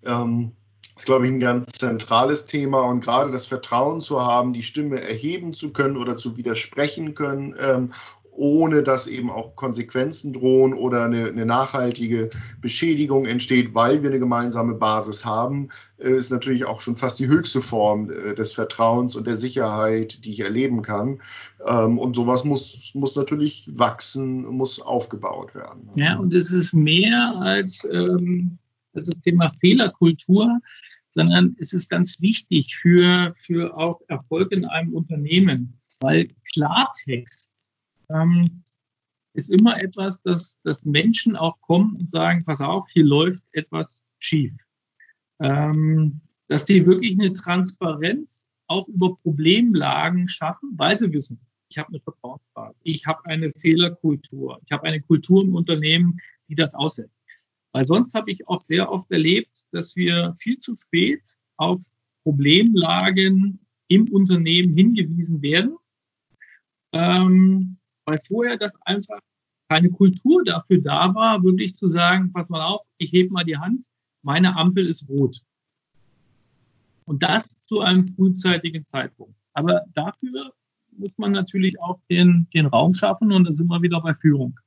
[0.06, 0.52] ähm,
[0.96, 5.02] ist, glaube ich, ein ganz zentrales Thema und gerade das Vertrauen zu haben, die Stimme
[5.02, 7.94] erheben zu können oder zu widersprechen können, ähm,
[8.36, 14.20] ohne dass eben auch Konsequenzen drohen oder eine, eine, nachhaltige Beschädigung entsteht, weil wir eine
[14.20, 19.16] gemeinsame Basis haben, äh, ist natürlich auch schon fast die höchste Form äh, des Vertrauens
[19.16, 21.22] und der Sicherheit, die ich erleben kann.
[21.66, 25.90] Ähm, und sowas muss, muss natürlich wachsen, muss aufgebaut werden.
[25.96, 28.58] Ja, und es ist mehr als ähm,
[28.94, 30.60] das Thema Fehlerkultur,
[31.10, 37.56] sondern es ist ganz wichtig für, für auch Erfolg in einem Unternehmen, weil Klartext
[38.10, 38.64] ähm,
[39.34, 44.02] ist immer etwas, dass, dass Menschen auch kommen und sagen, pass auf, hier läuft etwas
[44.20, 44.56] schief.
[45.40, 51.90] Ähm, dass die wirklich eine Transparenz auch über Problemlagen schaffen, weil sie wissen, ich habe
[51.90, 57.10] eine Vertrauensbasis, ich habe eine Fehlerkultur, ich habe eine Kultur im Unternehmen, die das aushält.
[57.74, 61.84] Weil sonst habe ich auch sehr oft erlebt, dass wir viel zu spät auf
[62.24, 65.76] Problemlagen im Unternehmen hingewiesen werden,
[66.94, 69.20] ähm, weil vorher das einfach
[69.70, 73.58] keine Kultur dafür da war, wirklich zu sagen, pass mal auf, ich hebe mal die
[73.58, 73.88] Hand,
[74.22, 75.42] meine Ampel ist rot.
[77.06, 79.36] Und das zu einem frühzeitigen Zeitpunkt.
[79.54, 80.54] Aber dafür
[80.92, 84.60] muss man natürlich auch den, den Raum schaffen und da sind wir wieder bei Führung.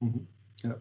[0.00, 0.26] Mhm.
[0.62, 0.76] Ja.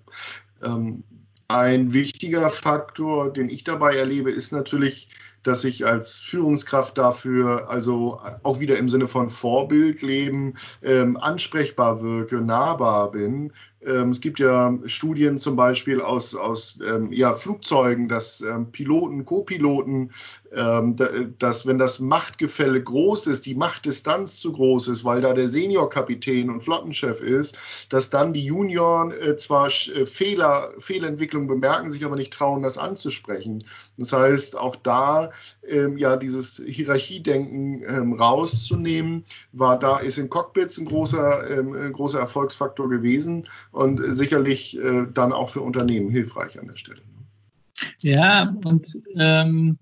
[0.64, 1.04] Ähm,
[1.48, 5.10] ein wichtiger Faktor, den ich dabei erlebe, ist natürlich,
[5.44, 12.02] dass ich als Führungskraft dafür, also auch wieder im Sinne von Vorbild leben, ähm, ansprechbar
[12.02, 13.54] wirke, nahbar bin,
[13.86, 19.24] ähm, es gibt ja Studien zum Beispiel aus, aus ähm, ja, Flugzeugen, dass ähm, Piloten,
[19.24, 20.12] Co-Piloten,
[20.52, 25.34] ähm, da, dass wenn das Machtgefälle groß ist, die Machtdistanz zu groß ist, weil da
[25.34, 31.92] der Seniorkapitän und Flottenchef ist, dass dann die Junioren äh, zwar äh, Fehler, Fehlentwicklung bemerken,
[31.92, 33.64] sich aber nicht trauen, das anzusprechen.
[33.98, 35.32] Das heißt, auch da
[35.68, 42.20] ähm, ja dieses Hierarchiedenken ähm, rauszunehmen, war da ist in Cockpits ein großer, ein großer
[42.20, 47.02] Erfolgsfaktor gewesen und sicherlich äh, dann auch für Unternehmen hilfreich an der Stelle.
[48.00, 49.78] Ja, und ähm,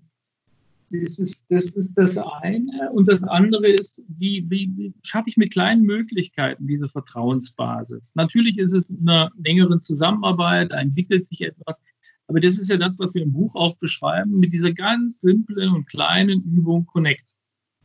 [0.90, 2.90] das, ist, das ist das eine.
[2.92, 8.12] Und das andere ist, wie, wie, wie schaffe ich mit kleinen Möglichkeiten diese Vertrauensbasis?
[8.14, 11.82] Natürlich ist es in einer längeren Zusammenarbeit, da entwickelt sich etwas.
[12.28, 15.74] Aber das ist ja das, was wir im Buch auch beschreiben, mit dieser ganz simplen
[15.74, 17.34] und kleinen Übung Connect.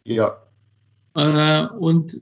[0.03, 0.35] Ja.
[1.15, 2.21] Äh, und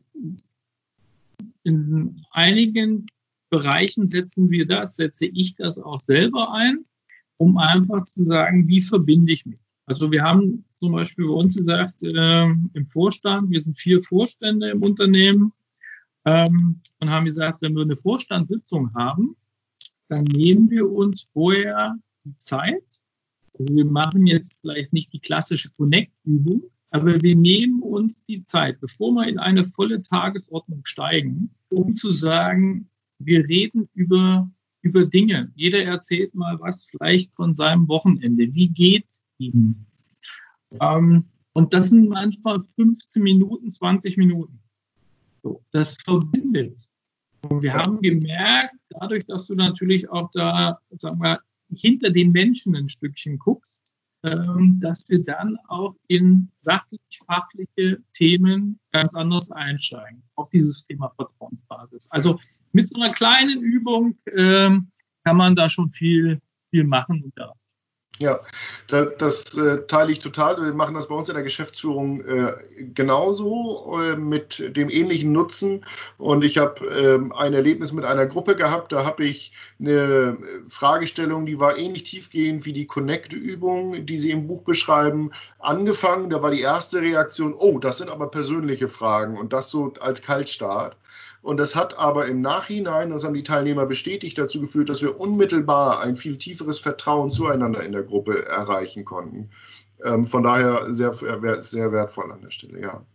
[1.63, 3.07] in einigen
[3.49, 6.85] Bereichen setzen wir das, setze ich das auch selber ein,
[7.37, 9.59] um einfach zu sagen, wie verbinde ich mich.
[9.87, 14.69] Also wir haben zum Beispiel bei uns gesagt, äh, im Vorstand, wir sind vier Vorstände
[14.69, 15.53] im Unternehmen
[16.25, 19.35] ähm, und haben gesagt, wenn wir eine Vorstandssitzung haben,
[20.07, 21.97] dann nehmen wir uns vorher
[22.39, 22.83] Zeit.
[23.57, 28.79] Also wir machen jetzt vielleicht nicht die klassische Connect-Übung, aber wir nehmen uns die Zeit,
[28.79, 34.49] bevor wir in eine volle Tagesordnung steigen, um zu sagen, wir reden über,
[34.81, 35.51] über Dinge.
[35.55, 38.53] Jeder erzählt mal was vielleicht von seinem Wochenende.
[38.53, 39.85] Wie geht's ihm?
[40.79, 44.59] Ähm, und das sind manchmal 15 Minuten, 20 Minuten.
[45.43, 46.87] So, das verbindet.
[47.49, 51.39] Und wir haben gemerkt, dadurch, dass du natürlich auch da, sagen wir,
[51.73, 53.91] hinter den Menschen ein Stückchen guckst,
[54.23, 60.21] ähm, dass wir dann auch in sachlich-fachliche Themen ganz anders einsteigen.
[60.35, 62.07] Auch dieses Thema Vertrauensbasis.
[62.11, 62.39] Also
[62.71, 64.91] mit so einer kleinen Übung ähm,
[65.23, 67.23] kann man da schon viel, viel machen.
[67.23, 67.51] Und ja.
[68.21, 68.39] Ja,
[68.87, 70.63] das, das äh, teile ich total.
[70.63, 72.53] Wir machen das bei uns in der Geschäftsführung äh,
[72.93, 75.83] genauso äh, mit dem ähnlichen Nutzen.
[76.19, 78.91] Und ich habe ähm, ein Erlebnis mit einer Gruppe gehabt.
[78.91, 80.37] Da habe ich eine
[80.69, 86.29] Fragestellung, die war ähnlich tiefgehend wie die Connect-Übung, die Sie im Buch beschreiben, angefangen.
[86.29, 90.21] Da war die erste Reaktion, oh, das sind aber persönliche Fragen und das so als
[90.21, 90.95] Kaltstart.
[91.41, 95.19] Und das hat aber im Nachhinein, das haben die Teilnehmer bestätigt, dazu geführt, dass wir
[95.19, 99.49] unmittelbar ein viel tieferes Vertrauen zueinander in der Gruppe erreichen konnten.
[100.03, 103.05] Ähm, von daher sehr, sehr wertvoll an der Stelle, ja.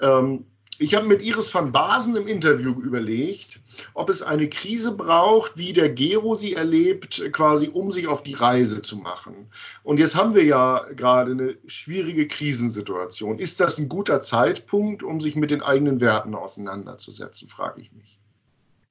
[0.00, 0.44] Ähm,
[0.80, 3.60] ich habe mit Iris van Basen im Interview überlegt,
[3.92, 8.32] ob es eine Krise braucht, wie der Gero sie erlebt, quasi um sich auf die
[8.32, 9.50] Reise zu machen.
[9.82, 13.38] Und jetzt haben wir ja gerade eine schwierige Krisensituation.
[13.38, 18.18] Ist das ein guter Zeitpunkt, um sich mit den eigenen Werten auseinanderzusetzen, frage ich mich.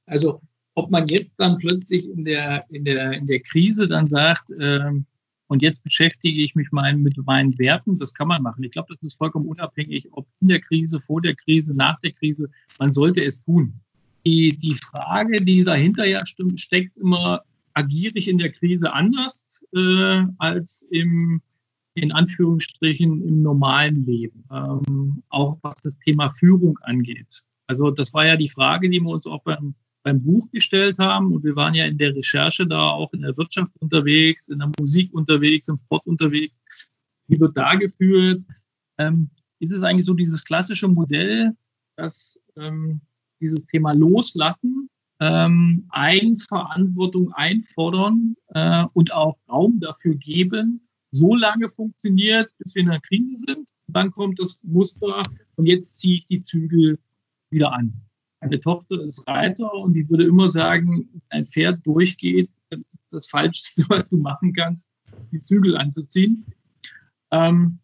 [0.05, 0.41] Also
[0.75, 5.07] ob man jetzt dann plötzlich in der, in der, in der Krise dann sagt, ähm,
[5.49, 7.97] und jetzt beschäftige ich mich mein, mit meinen Werten.
[7.97, 8.63] Das kann man machen.
[8.63, 12.11] Ich glaube, das ist vollkommen unabhängig, ob in der Krise, vor der Krise, nach der
[12.11, 12.51] Krise.
[12.77, 13.73] Man sollte es tun.
[14.27, 17.41] Die, die Frage, die dahinter ja stimmt, steckt immer,
[17.73, 21.41] agiere ich in der Krise anders äh, als im,
[21.95, 24.43] in Anführungsstrichen, im normalen Leben.
[24.51, 27.41] Ähm, auch was das Thema Führung angeht.
[27.65, 29.73] Also das war ja die Frage, die wir uns auch beim
[30.09, 31.33] beim Buch gestellt haben.
[31.33, 34.71] Und wir waren ja in der Recherche da auch in der Wirtschaft unterwegs, in der
[34.79, 36.57] Musik unterwegs, im Sport unterwegs.
[37.27, 38.43] Wie wird da geführt?
[38.97, 41.51] Ähm, ist es eigentlich so dieses klassische Modell,
[41.95, 43.01] dass ähm,
[43.39, 52.51] dieses Thema Loslassen, ähm, Eigenverantwortung einfordern äh, und auch Raum dafür geben, so lange funktioniert,
[52.57, 53.69] bis wir in einer Krise sind.
[53.87, 55.21] Dann kommt das Muster
[55.55, 56.99] und jetzt ziehe ich die Zügel
[57.49, 58.08] wieder an.
[58.41, 62.79] Meine Tochter ist Reiter und die würde immer sagen, ein Pferd durchgeht, das
[63.11, 64.91] ist Falschste, was du machen kannst,
[65.31, 66.45] die Zügel anzuziehen.
[67.31, 67.79] Ähm,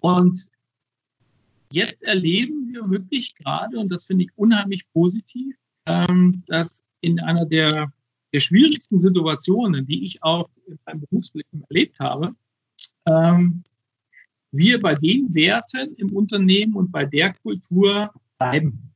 [0.00, 0.48] und
[1.70, 7.44] jetzt erleben wir wirklich gerade, und das finde ich unheimlich positiv, ähm, dass in einer
[7.44, 7.92] der,
[8.32, 12.34] der schwierigsten Situationen, die ich auch in meinem Berufsleben erlebt habe,
[13.06, 13.64] ähm,
[14.52, 18.89] wir bei den Werten im Unternehmen und bei der Kultur bleiben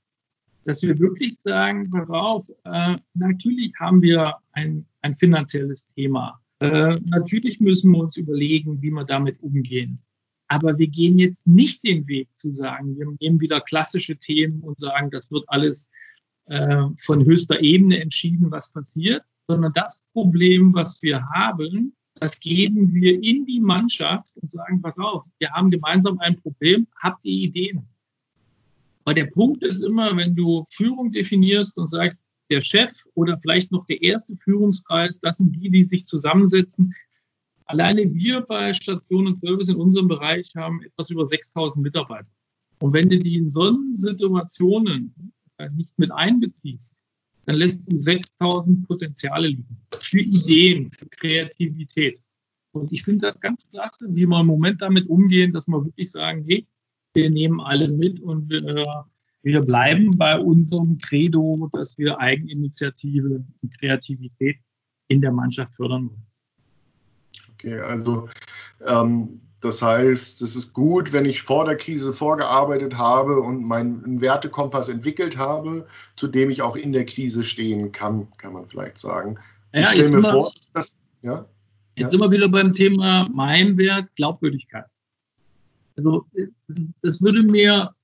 [0.64, 6.40] dass wir wirklich sagen, pass auf, äh, natürlich haben wir ein, ein finanzielles Thema.
[6.60, 9.98] Äh, natürlich müssen wir uns überlegen, wie wir damit umgehen.
[10.48, 14.78] Aber wir gehen jetzt nicht den Weg zu sagen, wir nehmen wieder klassische Themen und
[14.78, 15.90] sagen, das wird alles
[16.46, 22.94] äh, von höchster Ebene entschieden, was passiert, sondern das Problem, was wir haben, das geben
[22.94, 27.48] wir in die Mannschaft und sagen, pass auf, wir haben gemeinsam ein Problem, habt ihr
[27.48, 27.88] Ideen?
[29.04, 33.72] Aber der Punkt ist immer, wenn du Führung definierst und sagst, der Chef oder vielleicht
[33.72, 36.94] noch der erste Führungskreis, das sind die, die sich zusammensetzen.
[37.66, 42.28] Alleine wir bei Station und Service in unserem Bereich haben etwas über 6000 Mitarbeiter.
[42.80, 46.96] Und wenn du die in solchen Situationen äh, nicht mit einbeziehst,
[47.46, 52.20] dann lässt du 6000 Potenziale liegen für Ideen, für Kreativität.
[52.72, 56.10] Und ich finde das ganz klasse, wie wir im Moment damit umgehen, dass wir wirklich
[56.10, 56.66] sagen, hey,
[57.14, 59.04] wir nehmen alle mit und wir,
[59.42, 64.56] wir bleiben bei unserem Credo, dass wir Eigeninitiative und Kreativität
[65.08, 66.26] in der Mannschaft fördern wollen.
[67.54, 68.28] Okay, also
[68.86, 74.20] ähm, das heißt, es ist gut, wenn ich vor der Krise vorgearbeitet habe und meinen
[74.20, 78.98] Wertekompass entwickelt habe, zu dem ich auch in der Krise stehen kann, kann man vielleicht
[78.98, 79.38] sagen.
[79.72, 81.46] Ja, ich stelle mir vor, dass ja.
[81.96, 82.08] Jetzt ja.
[82.08, 84.84] sind wir wieder beim Thema mein Wert, Glaubwürdigkeit.
[85.96, 86.26] Also
[87.02, 87.94] das würde mir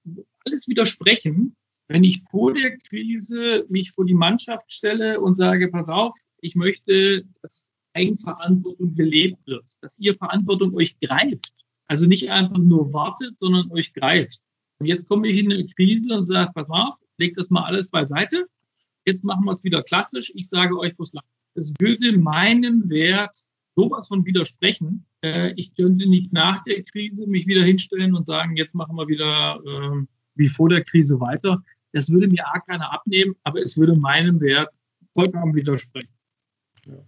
[0.45, 1.57] alles widersprechen,
[1.89, 6.55] wenn ich vor der Krise mich vor die Mannschaft stelle und sage, pass auf, ich
[6.55, 11.53] möchte, dass Eigenverantwortung gelebt wird, dass ihr Verantwortung euch greift.
[11.89, 14.41] Also nicht einfach nur wartet, sondern euch greift.
[14.79, 17.89] Und jetzt komme ich in eine Krise und sage, pass auf, legt das mal alles
[17.89, 18.47] beiseite.
[19.05, 20.31] Jetzt machen wir es wieder klassisch.
[20.35, 21.25] Ich sage euch, wo es lang.
[21.55, 23.37] Es würde meinem Wert
[23.75, 25.05] sowas von widersprechen.
[25.23, 29.09] Äh, ich könnte nicht nach der Krise mich wieder hinstellen und sagen, jetzt machen wir
[29.09, 31.63] wieder äh, wie vor der Krise weiter.
[31.93, 34.73] Das würde mir A keiner abnehmen, aber es würde meinem Wert
[35.13, 36.15] vollkommen widersprechen.
[36.87, 37.05] Ja.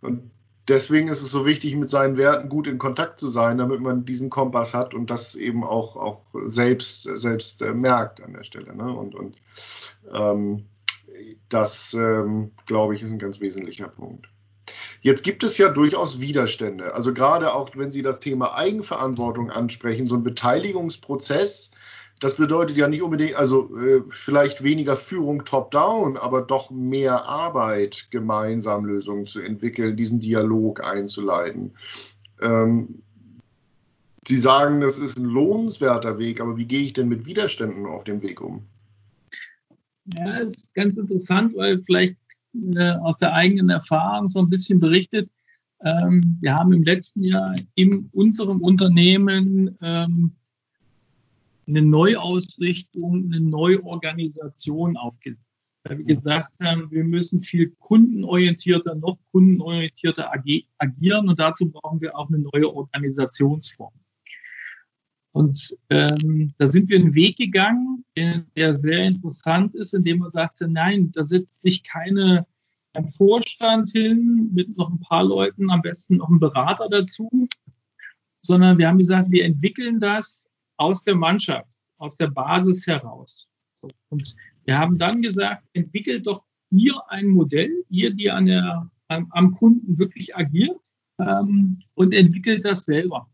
[0.00, 0.30] Und
[0.68, 4.04] deswegen ist es so wichtig, mit seinen Werten gut in Kontakt zu sein, damit man
[4.04, 8.74] diesen Kompass hat und das eben auch, auch selbst, selbst äh, merkt an der Stelle.
[8.74, 8.92] Ne?
[8.92, 9.36] Und, und
[10.12, 10.66] ähm,
[11.48, 14.28] das, ähm, glaube ich, ist ein ganz wesentlicher Punkt.
[15.06, 16.92] Jetzt gibt es ja durchaus Widerstände.
[16.92, 21.70] Also gerade auch, wenn Sie das Thema Eigenverantwortung ansprechen, so ein Beteiligungsprozess,
[22.18, 28.08] das bedeutet ja nicht unbedingt, also äh, vielleicht weniger Führung top-down, aber doch mehr Arbeit,
[28.10, 31.76] gemeinsam Lösungen zu entwickeln, diesen Dialog einzuleiten.
[32.42, 33.00] Ähm,
[34.26, 38.02] Sie sagen, das ist ein lohnenswerter Weg, aber wie gehe ich denn mit Widerständen auf
[38.02, 38.66] dem Weg um?
[40.16, 42.16] Ja, ist ganz interessant, weil vielleicht
[42.76, 45.30] äh, aus der eigenen Erfahrung so ein bisschen berichtet.
[45.82, 50.32] Ähm, wir haben im letzten Jahr in unserem Unternehmen ähm,
[51.68, 55.42] eine Neuausrichtung, eine Neuorganisation aufgesetzt.
[55.84, 60.32] Weil wir gesagt haben, wir müssen viel kundenorientierter, noch kundenorientierter
[60.78, 63.92] agieren und dazu brauchen wir auch eine neue Organisationsform.
[65.36, 70.66] Und ähm, da sind wir einen Weg gegangen, der sehr interessant ist, indem man sagte,
[70.66, 72.46] nein, da sitzt sich keine
[72.94, 77.28] ein Vorstand hin mit noch ein paar Leuten, am besten noch ein Berater dazu,
[78.40, 83.50] sondern wir haben gesagt, wir entwickeln das aus der Mannschaft, aus der Basis heraus.
[83.72, 83.90] So.
[84.08, 84.34] Und
[84.64, 89.52] wir haben dann gesagt, entwickelt doch ihr ein Modell, ihr, die an der, am, am
[89.52, 90.80] Kunden wirklich agiert,
[91.18, 93.28] ähm, und entwickelt das selber.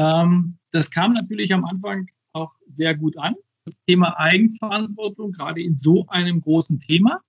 [0.00, 3.34] Ähm, das kam natürlich am Anfang auch sehr gut an.
[3.66, 7.20] Das Thema Eigenverantwortung, gerade in so einem großen Thema.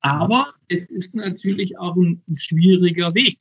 [0.00, 3.38] Aber es ist natürlich auch ein, ein schwieriger Weg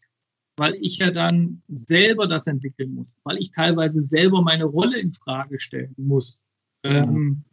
[0.58, 5.12] weil ich ja dann selber das entwickeln muss, weil ich teilweise selber meine Rolle in
[5.12, 6.46] Frage stellen muss.
[6.84, 6.92] Mhm.
[6.92, 7.44] Ähm,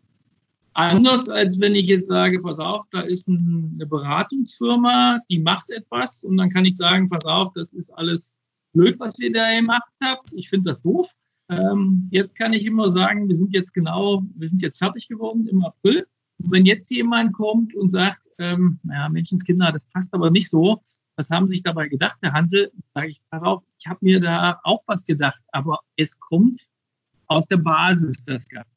[0.74, 5.70] anders als wenn ich jetzt sage, pass auf, da ist ein, eine Beratungsfirma, die macht
[5.70, 8.40] etwas und dann kann ich sagen, pass auf, das ist alles
[8.72, 10.32] blöd, was ihr da gemacht habt.
[10.32, 11.10] Ich finde das doof.
[11.48, 15.48] Ähm, jetzt kann ich immer sagen, wir sind jetzt genau, wir sind jetzt fertig geworden
[15.48, 16.06] im April.
[16.38, 20.80] Und wenn jetzt jemand kommt und sagt, ähm, naja, Menschenskinder, das passt aber nicht so,
[21.16, 22.72] was haben sich dabei gedacht, der Handel?
[22.94, 26.62] Sage ich, pass auf, ich habe mir da auch was gedacht, aber es kommt
[27.26, 28.70] aus der Basis das Ganze.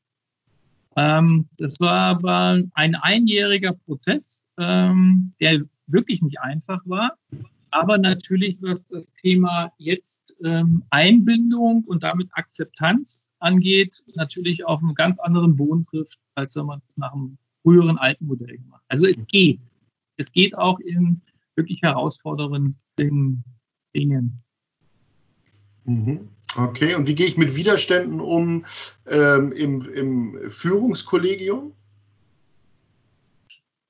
[0.95, 7.13] Ähm, das war aber ein einjähriger Prozess, ähm, der wirklich nicht einfach war,
[7.73, 14.93] aber natürlich, was das Thema jetzt ähm, Einbindung und damit Akzeptanz angeht, natürlich auf einem
[14.93, 18.83] ganz anderen Boden trifft, als wenn man es nach einem früheren alten Modell gemacht.
[18.89, 19.59] Also es geht.
[20.17, 21.21] Es geht auch in
[21.55, 24.43] wirklich herausfordernden Dingen.
[25.85, 26.29] Mhm.
[26.55, 28.65] Okay, und wie gehe ich mit Widerständen um
[29.07, 31.73] ähm, im, im Führungskollegium?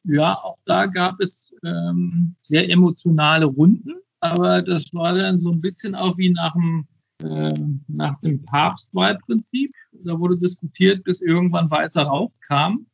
[0.03, 5.61] Ja, auch da gab es ähm, sehr emotionale Runden, aber das war dann so ein
[5.61, 6.87] bisschen auch wie nach dem,
[7.21, 9.73] äh, nach dem Papstwahlprinzip.
[10.03, 12.85] Da wurde diskutiert, bis irgendwann weißer Rauch kam.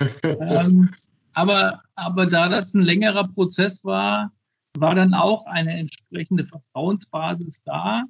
[0.22, 0.90] ähm,
[1.32, 4.30] aber, aber da das ein längerer Prozess war,
[4.76, 8.04] war dann auch eine entsprechende Vertrauensbasis da,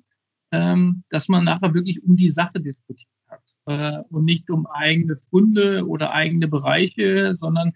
[0.53, 5.17] ähm, dass man nachher wirklich um die Sache diskutiert hat äh, und nicht um eigene
[5.17, 7.73] Funde oder eigene Bereiche, sondern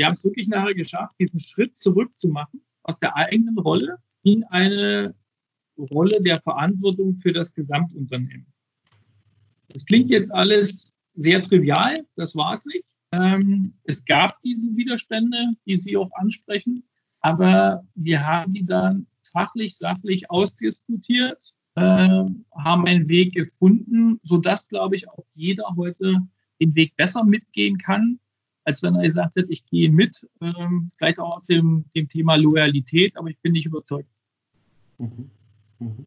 [0.00, 3.98] wir haben es wirklich nachher geschafft, diesen Schritt zurück zu machen aus der eigenen Rolle
[4.22, 5.14] in eine
[5.76, 8.46] Rolle der Verantwortung für das Gesamtunternehmen.
[9.68, 12.94] Das klingt jetzt alles sehr trivial, das war es nicht.
[13.12, 16.82] Ähm, es gab diese Widerstände, die Sie auch ansprechen,
[17.20, 22.24] aber wir haben die dann fachlich, sachlich ausdiskutiert, äh,
[22.56, 26.26] haben einen Weg gefunden, sodass, glaube ich, auch jeder heute
[26.58, 28.18] den Weg besser mitgehen kann,
[28.70, 32.36] als wenn er gesagt hätte, ich gehe mit, ähm, vielleicht auch aus dem, dem Thema
[32.36, 34.08] Loyalität, aber ich bin nicht überzeugt.
[34.98, 35.30] Mhm.
[35.80, 36.06] Mhm.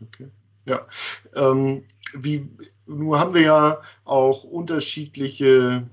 [0.00, 0.28] Okay.
[0.64, 0.86] Ja.
[1.34, 1.84] Ähm,
[2.14, 2.48] wie,
[2.86, 5.86] nun haben wir ja auch unterschiedliche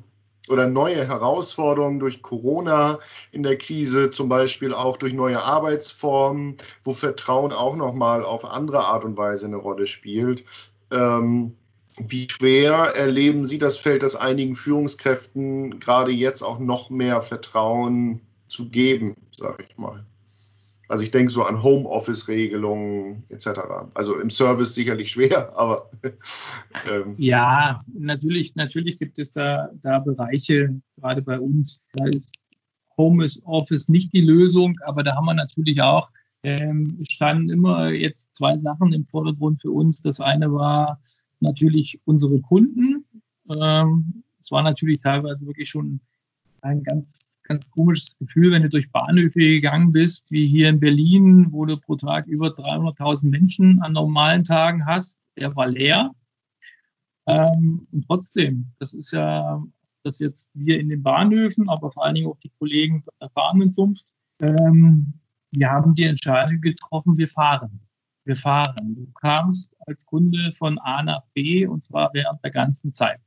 [0.47, 2.99] oder neue Herausforderungen durch Corona
[3.33, 6.55] in der Krise, zum Beispiel auch durch neue Arbeitsformen,
[6.85, 10.45] wo Vertrauen auch nochmal auf andere Art und Weise eine Rolle spielt.
[10.89, 11.57] Ähm,
[11.99, 18.21] wie schwer erleben Sie das Feld, das einigen Führungskräften gerade jetzt auch noch mehr Vertrauen
[18.47, 20.05] zu geben, sage ich mal?
[20.89, 23.47] Also ich denke so an Homeoffice-Regelungen etc.
[23.93, 25.89] Also im Service sicherlich schwer, aber
[26.89, 27.15] ähm.
[27.17, 32.33] ja, natürlich, natürlich gibt es da, da Bereiche, gerade bei uns, da ist
[32.97, 36.09] Homeoffice nicht die Lösung, aber da haben wir natürlich auch
[36.43, 40.01] ähm, standen immer jetzt zwei Sachen im Vordergrund für uns.
[40.01, 41.01] Das eine war
[41.39, 43.05] natürlich unsere Kunden.
[43.49, 45.99] Ähm, es war natürlich teilweise wirklich schon
[46.61, 51.47] ein ganz ganz komisches Gefühl, wenn du durch Bahnhöfe gegangen bist, wie hier in Berlin,
[51.51, 55.21] wo du pro Tag über 300.000 Menschen an normalen Tagen hast.
[55.37, 56.11] Der war leer.
[57.25, 59.63] Ähm, und trotzdem, das ist ja,
[60.03, 64.05] das jetzt wir in den Bahnhöfen, aber vor allen Dingen auch die Kollegen der Fahrendenzunft,
[64.39, 65.13] ähm,
[65.51, 67.79] wir haben die Entscheidung getroffen, wir fahren.
[68.27, 68.95] Wir fahren.
[68.95, 73.19] Du kamst als Kunde von A nach B und zwar während der ganzen Zeit.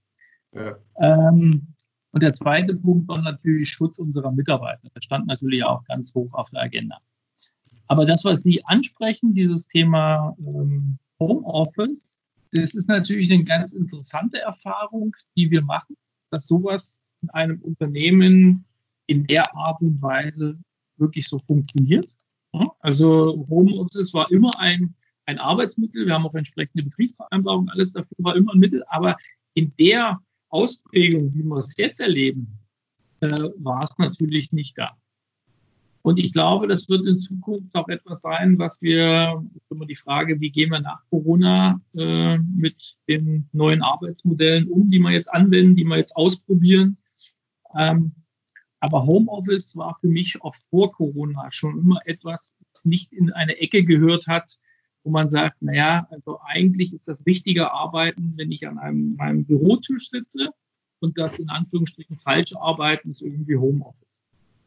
[0.52, 0.76] Ja.
[0.98, 1.74] Ähm,
[2.12, 4.88] und der zweite Punkt war natürlich Schutz unserer Mitarbeiter.
[4.94, 6.98] Das stand natürlich auch ganz hoch auf der Agenda.
[7.86, 12.18] Aber das, was Sie ansprechen, dieses Thema ähm, Homeoffice,
[12.52, 15.96] das ist natürlich eine ganz interessante Erfahrung, die wir machen,
[16.30, 18.64] dass sowas in einem Unternehmen
[19.06, 20.58] in der Art und Weise
[20.96, 22.08] wirklich so funktioniert.
[22.80, 24.94] Also Homeoffice war immer ein,
[25.26, 26.06] ein Arbeitsmittel.
[26.06, 28.82] Wir haben auch entsprechende Betriebsvereinbarungen, alles dafür war immer ein Mittel.
[28.88, 29.16] Aber
[29.54, 32.58] in der Ausprägung, wie wir es jetzt erleben,
[33.20, 33.28] äh,
[33.58, 34.96] war es natürlich nicht da.
[36.02, 40.40] Und ich glaube, das wird in Zukunft auch etwas sein, was wir, immer die Frage,
[40.40, 45.76] wie gehen wir nach Corona äh, mit den neuen Arbeitsmodellen um, die wir jetzt anwenden,
[45.76, 46.96] die wir jetzt ausprobieren.
[47.76, 48.12] Ähm,
[48.80, 53.58] aber Homeoffice war für mich auch vor Corona schon immer etwas, was nicht in eine
[53.58, 54.58] Ecke gehört hat,
[55.04, 59.44] wo man sagt, naja, also eigentlich ist das richtige Arbeiten, wenn ich an einem, meinem
[59.44, 60.50] Bürotisch sitze
[61.00, 64.20] und das in Anführungsstrichen falsche Arbeiten ist irgendwie Homeoffice.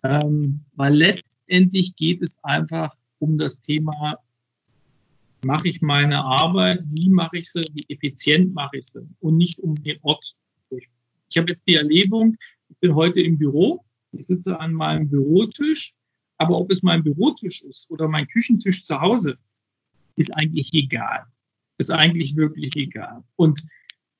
[0.03, 4.19] Ähm, weil letztendlich geht es einfach um das Thema,
[5.43, 9.59] mache ich meine Arbeit, wie mache ich sie, wie effizient mache ich sie und nicht
[9.59, 10.35] um den Ort.
[11.29, 12.37] Ich habe jetzt die Erlebung,
[12.69, 13.83] ich bin heute im Büro,
[14.13, 15.93] ich sitze an meinem Bürotisch,
[16.37, 19.37] aber ob es mein Bürotisch ist oder mein Küchentisch zu Hause,
[20.15, 21.25] ist eigentlich egal.
[21.77, 23.23] Ist eigentlich wirklich egal.
[23.35, 23.63] Und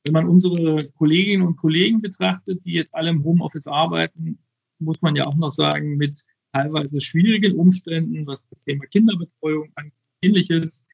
[0.04, 4.40] wenn man unsere Kolleginnen und Kollegen betrachtet, die jetzt alle im Homeoffice arbeiten,
[4.80, 9.94] muss man ja auch noch sagen, mit teilweise schwierigen Umständen, was das Thema Kinderbetreuung angeht,
[10.22, 10.88] ähnliches,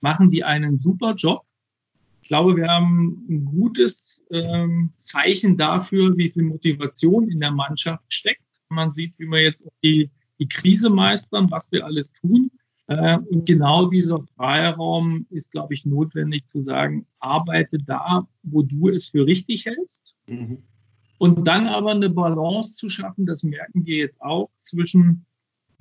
[0.00, 1.44] machen die einen super Job.
[2.22, 8.04] Ich glaube, wir haben ein gutes ähm, Zeichen dafür, wie viel Motivation in der Mannschaft
[8.08, 8.42] steckt.
[8.68, 12.50] Man sieht, wie wir jetzt die, die Krise meistern, was wir alles tun.
[12.86, 18.88] Äh, und genau dieser Freiraum ist, glaube ich, notwendig zu sagen, arbeite da, wo du
[18.88, 20.14] es für richtig hältst.
[20.26, 20.62] Mhm.
[21.18, 25.26] Und dann aber eine Balance zu schaffen, das merken wir jetzt auch, zwischen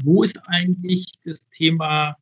[0.03, 2.15] wo ist eigentlich das Thema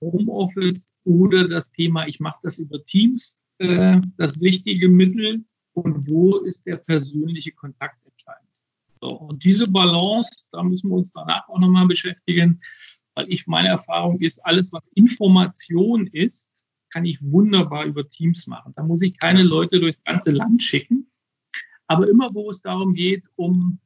[0.00, 5.44] Homeoffice oder das Thema, ich mache das über Teams, äh, das richtige Mittel
[5.80, 8.48] und wo ist der persönliche Kontakt entscheidend.
[9.00, 12.60] So, und diese Balance, da müssen wir uns danach auch nochmal beschäftigen,
[13.14, 16.52] weil ich meine Erfahrung ist, alles, was Information ist,
[16.90, 18.72] kann ich wunderbar über Teams machen.
[18.76, 21.06] Da muss ich keine Leute durchs ganze Land schicken,
[21.86, 23.78] aber immer, wo es darum geht, um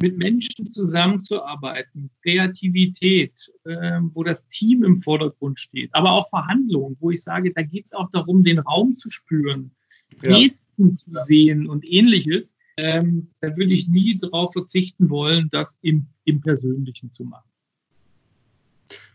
[0.00, 7.10] mit Menschen zusammenzuarbeiten, Kreativität, äh, wo das Team im Vordergrund steht, aber auch Verhandlungen, wo
[7.10, 9.72] ich sage, da geht es auch darum, den Raum zu spüren.
[10.20, 12.56] Gesten zu sehen und ähnliches.
[12.76, 17.48] Ähm, da würde ich nie darauf verzichten wollen, das im, im Persönlichen zu machen.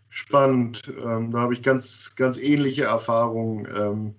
[0.10, 0.82] Spannend.
[1.04, 3.68] Ähm, da habe ich ganz, ganz ähnliche Erfahrungen.
[3.76, 4.16] Ähm,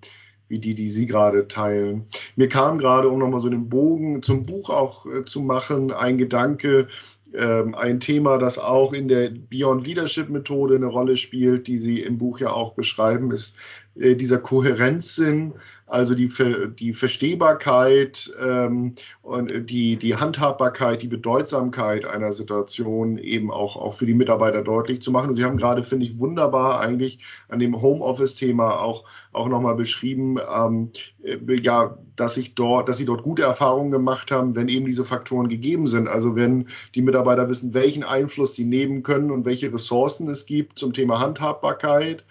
[0.47, 2.05] wie die, die Sie gerade teilen.
[2.35, 6.17] Mir kam gerade, um nochmal so den Bogen zum Buch auch äh, zu machen, ein
[6.17, 6.87] Gedanke,
[7.33, 12.01] äh, ein Thema, das auch in der Beyond Leadership Methode eine Rolle spielt, die Sie
[12.01, 13.55] im Buch ja auch beschreiben, ist
[13.95, 15.53] äh, dieser Kohärenzsinn
[15.87, 16.31] also die,
[16.79, 24.07] die Verstehbarkeit ähm, und die, die Handhabbarkeit, die Bedeutsamkeit einer Situation eben auch, auch für
[24.07, 25.29] die Mitarbeiter deutlich zu machen.
[25.29, 27.19] Und Sie haben gerade, finde ich, wunderbar eigentlich
[27.49, 30.89] an dem Homeoffice-Thema auch, auch nochmal beschrieben, ähm,
[31.23, 35.05] äh, ja, dass, ich dort, dass Sie dort gute Erfahrungen gemacht haben, wenn eben diese
[35.05, 36.07] Faktoren gegeben sind.
[36.07, 40.79] Also wenn die Mitarbeiter wissen, welchen Einfluss sie nehmen können und welche Ressourcen es gibt
[40.79, 42.23] zum Thema Handhabbarkeit,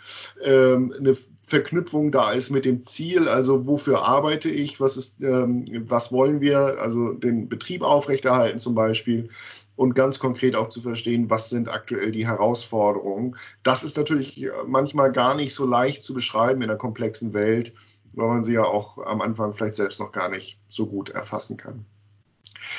[0.42, 1.14] ähm, eine
[1.46, 6.40] Verknüpfung da ist mit dem Ziel, also wofür arbeite ich, was ist, ähm, was wollen
[6.40, 9.28] wir, also den Betrieb aufrechterhalten zum Beispiel
[9.76, 13.36] und ganz konkret auch zu verstehen, was sind aktuell die Herausforderungen.
[13.62, 17.74] Das ist natürlich manchmal gar nicht so leicht zu beschreiben in einer komplexen Welt,
[18.14, 21.56] weil man sie ja auch am Anfang vielleicht selbst noch gar nicht so gut erfassen
[21.56, 21.84] kann.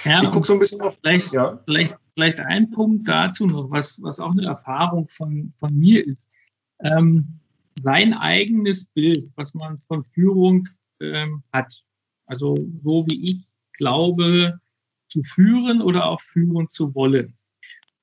[0.05, 0.97] Ja, ich gucke so ein bisschen auf.
[1.01, 1.59] Vielleicht, ja?
[1.65, 6.31] vielleicht, vielleicht ein Punkt dazu noch, was, was auch eine Erfahrung von, von mir ist.
[6.79, 7.39] Ähm,
[7.81, 10.69] sein eigenes Bild, was man von Führung
[10.99, 11.83] ähm, hat.
[12.25, 14.59] Also so wie ich glaube,
[15.07, 17.37] zu führen oder auch führen zu wollen.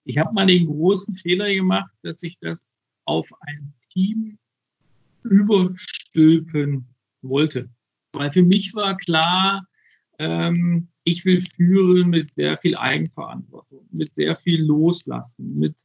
[0.05, 4.39] Ich habe mal den großen Fehler gemacht, dass ich das auf ein Team
[5.23, 6.87] überstülpen
[7.23, 7.69] wollte.
[8.13, 9.67] Weil für mich war klar,
[10.19, 15.77] ähm, ich will führen mit sehr viel Eigenverantwortung, mit sehr viel Loslassen, mit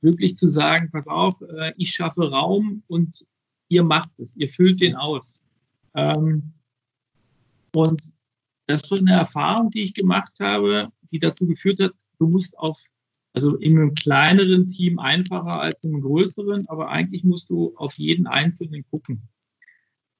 [0.00, 3.26] wirklich zu sagen, pass auf, äh, ich schaffe Raum und
[3.70, 5.42] ihr macht es, ihr füllt den aus.
[5.94, 6.52] Ähm,
[7.74, 8.12] und
[8.66, 12.78] das war eine Erfahrung, die ich gemacht habe, die dazu geführt hat, du musst auf,
[13.32, 17.94] also in einem kleineren Team einfacher als in einem größeren, aber eigentlich musst du auf
[17.94, 19.22] jeden Einzelnen gucken.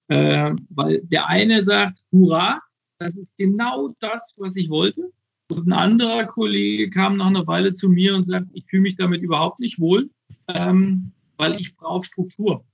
[0.08, 2.60] Äh, weil der eine sagt, hurra,
[2.98, 5.12] das ist genau das, was ich wollte.
[5.48, 8.96] Und ein anderer Kollege kam nach einer Weile zu mir und sagt, ich fühle mich
[8.96, 10.10] damit überhaupt nicht wohl,
[10.48, 12.64] ähm, weil ich brauche Struktur.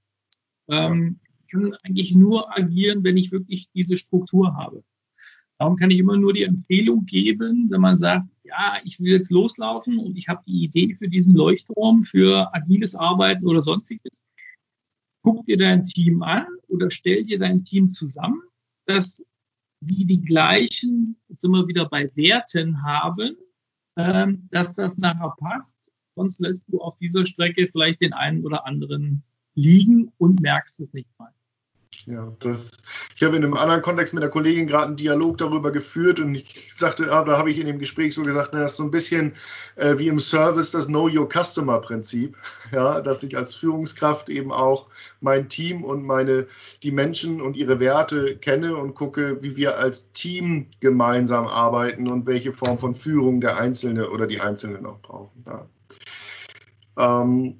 [0.69, 4.83] Ähm, kann eigentlich nur agieren, wenn ich wirklich diese Struktur habe.
[5.59, 9.31] Darum kann ich immer nur die Empfehlung geben, wenn man sagt, ja, ich will jetzt
[9.31, 14.27] loslaufen und ich habe die Idee für diesen Leuchtturm, für agiles Arbeiten oder sonstiges.
[15.23, 18.43] Guck dir dein Team an oder stell dir dein Team zusammen,
[18.85, 19.25] dass
[19.81, 23.37] sie die gleichen, jetzt sind wir wieder bei Werten haben,
[23.97, 25.93] ähm, dass das nachher passt.
[26.14, 29.23] Sonst lässt du auf dieser Strecke vielleicht den einen oder anderen
[29.57, 31.30] liegen und merkst es nicht mal.
[32.07, 32.70] Ja, das,
[33.16, 36.36] ich habe in einem anderen Kontext mit einer Kollegin gerade einen Dialog darüber geführt und
[36.36, 38.84] ich sagte, ah, da habe ich in dem Gespräch so gesagt, na, das ist so
[38.84, 39.34] ein bisschen
[39.74, 42.36] äh, wie im Service das Know Your Customer Prinzip,
[42.72, 44.86] ja, dass ich als Führungskraft eben auch
[45.20, 46.46] mein Team und meine,
[46.84, 52.26] die Menschen und ihre Werte kenne und gucke, wie wir als Team gemeinsam arbeiten und
[52.26, 55.44] welche Form von Führung der Einzelne oder die Einzelnen auch brauchen.
[55.44, 55.66] Ja.
[56.98, 57.59] Ähm,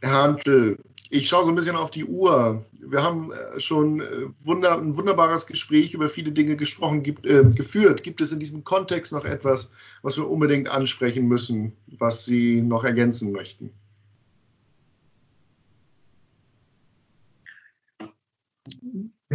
[0.00, 0.78] Herr Hantel,
[1.10, 2.64] ich schaue so ein bisschen auf die Uhr.
[2.72, 7.44] Wir haben äh, schon äh, wunder, ein wunderbares Gespräch über viele Dinge gesprochen, gibt, äh,
[7.44, 8.02] geführt.
[8.02, 9.70] Gibt es in diesem Kontext noch etwas,
[10.02, 13.70] was wir unbedingt ansprechen müssen, was Sie noch ergänzen möchten?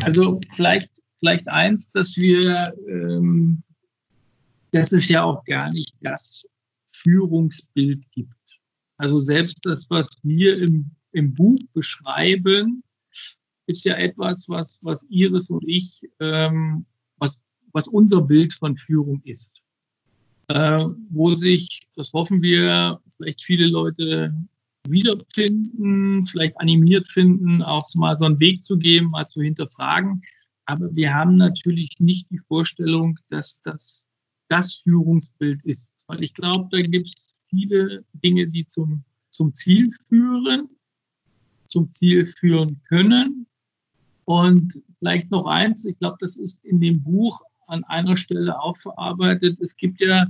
[0.02, 3.64] Also vielleicht, vielleicht eins, dass wir, ähm,
[4.72, 6.46] dass es ja auch gar nicht das
[6.92, 8.34] Führungsbild gibt.
[8.98, 12.84] Also selbst das, was wir im im Buch beschreiben,
[13.68, 16.86] ist ja etwas, was, was Iris und ich, ähm,
[17.18, 17.40] was,
[17.72, 19.62] was unser Bild von Führung ist.
[20.50, 24.36] Äh, wo sich, das hoffen wir, vielleicht viele Leute
[24.88, 30.22] wiederfinden, vielleicht animiert finden, auch mal so einen Weg zu geben, mal zu hinterfragen.
[30.66, 34.10] Aber wir haben natürlich nicht die Vorstellung, dass das
[34.50, 35.94] das Führungsbild ist.
[36.08, 40.70] Weil ich glaube, da gibt es viele Dinge, die zum, zum Ziel führen
[41.74, 43.48] zum Ziel führen können.
[44.26, 48.78] Und vielleicht noch eins, ich glaube, das ist in dem Buch an einer Stelle auch
[48.78, 49.60] verarbeitet.
[49.60, 50.28] Es gibt ja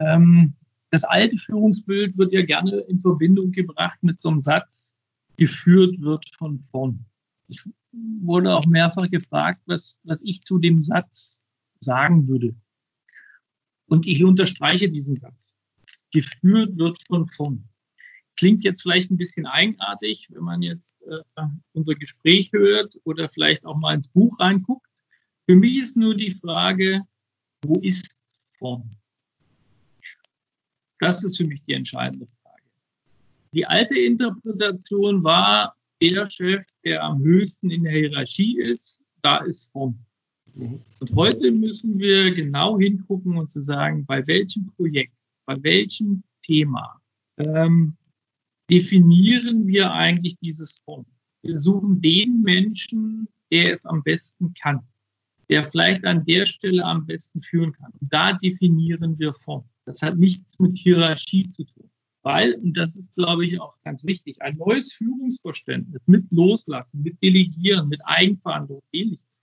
[0.00, 0.54] ähm,
[0.90, 4.94] das alte Führungsbild wird ja gerne in Verbindung gebracht mit so einem Satz,
[5.36, 7.04] geführt wird von vorn.
[7.46, 7.62] Ich
[7.92, 11.42] wurde auch mehrfach gefragt, was, was ich zu dem Satz
[11.78, 12.54] sagen würde.
[13.86, 15.54] Und ich unterstreiche diesen Satz.
[16.12, 17.68] Geführt wird von vorn.
[18.40, 21.42] Klingt jetzt vielleicht ein bisschen eigenartig, wenn man jetzt äh,
[21.74, 24.86] unser Gespräch hört oder vielleicht auch mal ins Buch reinguckt.
[25.46, 27.02] Für mich ist nur die Frage,
[27.62, 28.18] wo ist
[28.58, 28.96] vorn?
[31.00, 32.62] Das ist für mich die entscheidende Frage.
[33.52, 39.70] Die alte Interpretation war, der Chef, der am höchsten in der Hierarchie ist, da ist
[39.70, 39.98] vorn.
[40.54, 40.80] Mhm.
[40.98, 45.12] Und heute müssen wir genau hingucken und zu sagen, bei welchem Projekt,
[45.44, 46.98] bei welchem Thema
[47.36, 47.98] ähm,
[48.70, 51.06] definieren wir eigentlich dieses Form?
[51.42, 54.80] Wir suchen den Menschen, der es am besten kann,
[55.48, 57.90] der vielleicht an der Stelle am besten führen kann.
[58.00, 59.64] Und da definieren wir Form.
[59.86, 61.90] Das hat nichts mit Hierarchie zu tun.
[62.22, 67.20] Weil, und das ist, glaube ich, auch ganz wichtig, ein neues Führungsverständnis mit Loslassen, mit
[67.22, 69.42] Delegieren, mit Eigenverantwortung, ähnliches,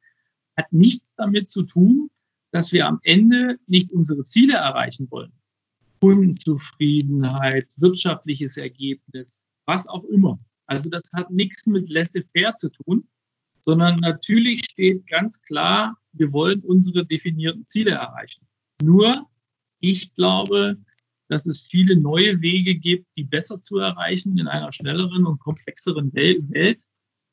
[0.56, 2.10] hat nichts damit zu tun,
[2.52, 5.34] dass wir am Ende nicht unsere Ziele erreichen wollen.
[6.00, 10.40] Kundenzufriedenheit, wirtschaftliches Ergebnis, was auch immer.
[10.68, 13.08] Also das hat nichts mit laissez-faire zu tun,
[13.62, 18.46] sondern natürlich steht ganz klar, wir wollen unsere definierten Ziele erreichen.
[18.82, 19.28] Nur,
[19.80, 20.78] ich glaube,
[21.30, 26.14] dass es viele neue Wege gibt, die besser zu erreichen in einer schnelleren und komplexeren
[26.14, 26.84] Welt,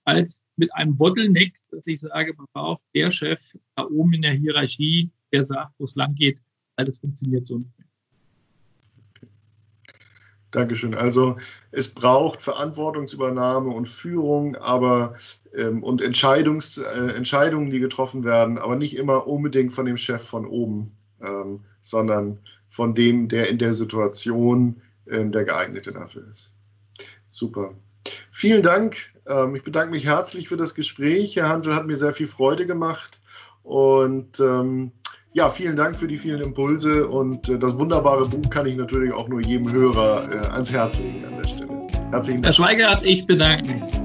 [0.04, 3.40] als mit einem Bottleneck, dass ich sage, pass auf, der Chef
[3.76, 6.42] da oben in der Hierarchie, der sagt, wo es lang geht,
[6.76, 7.88] weil das funktioniert so nicht mehr.
[10.54, 10.94] Dankeschön.
[10.94, 11.36] Also
[11.72, 15.14] es braucht Verantwortungsübernahme und Führung, aber
[15.52, 20.22] ähm, und Entscheidungs, äh, Entscheidungen, die getroffen werden, aber nicht immer unbedingt von dem Chef
[20.22, 22.38] von oben, ähm, sondern
[22.68, 26.52] von dem, der in der Situation äh, der geeignete dafür ist.
[27.32, 27.74] Super.
[28.30, 28.96] Vielen Dank.
[29.26, 31.34] Ähm, ich bedanke mich herzlich für das Gespräch.
[31.34, 33.20] Herr Handel hat mir sehr viel Freude gemacht
[33.64, 34.92] und ähm,
[35.34, 39.12] ja, vielen Dank für die vielen Impulse und äh, das wunderbare Buch kann ich natürlich
[39.12, 41.68] auch nur jedem Hörer äh, ans Herz legen an der Stelle.
[42.12, 42.44] Herzlichen Dank.
[42.46, 44.03] Herr Schweigert, ich bedanke mich.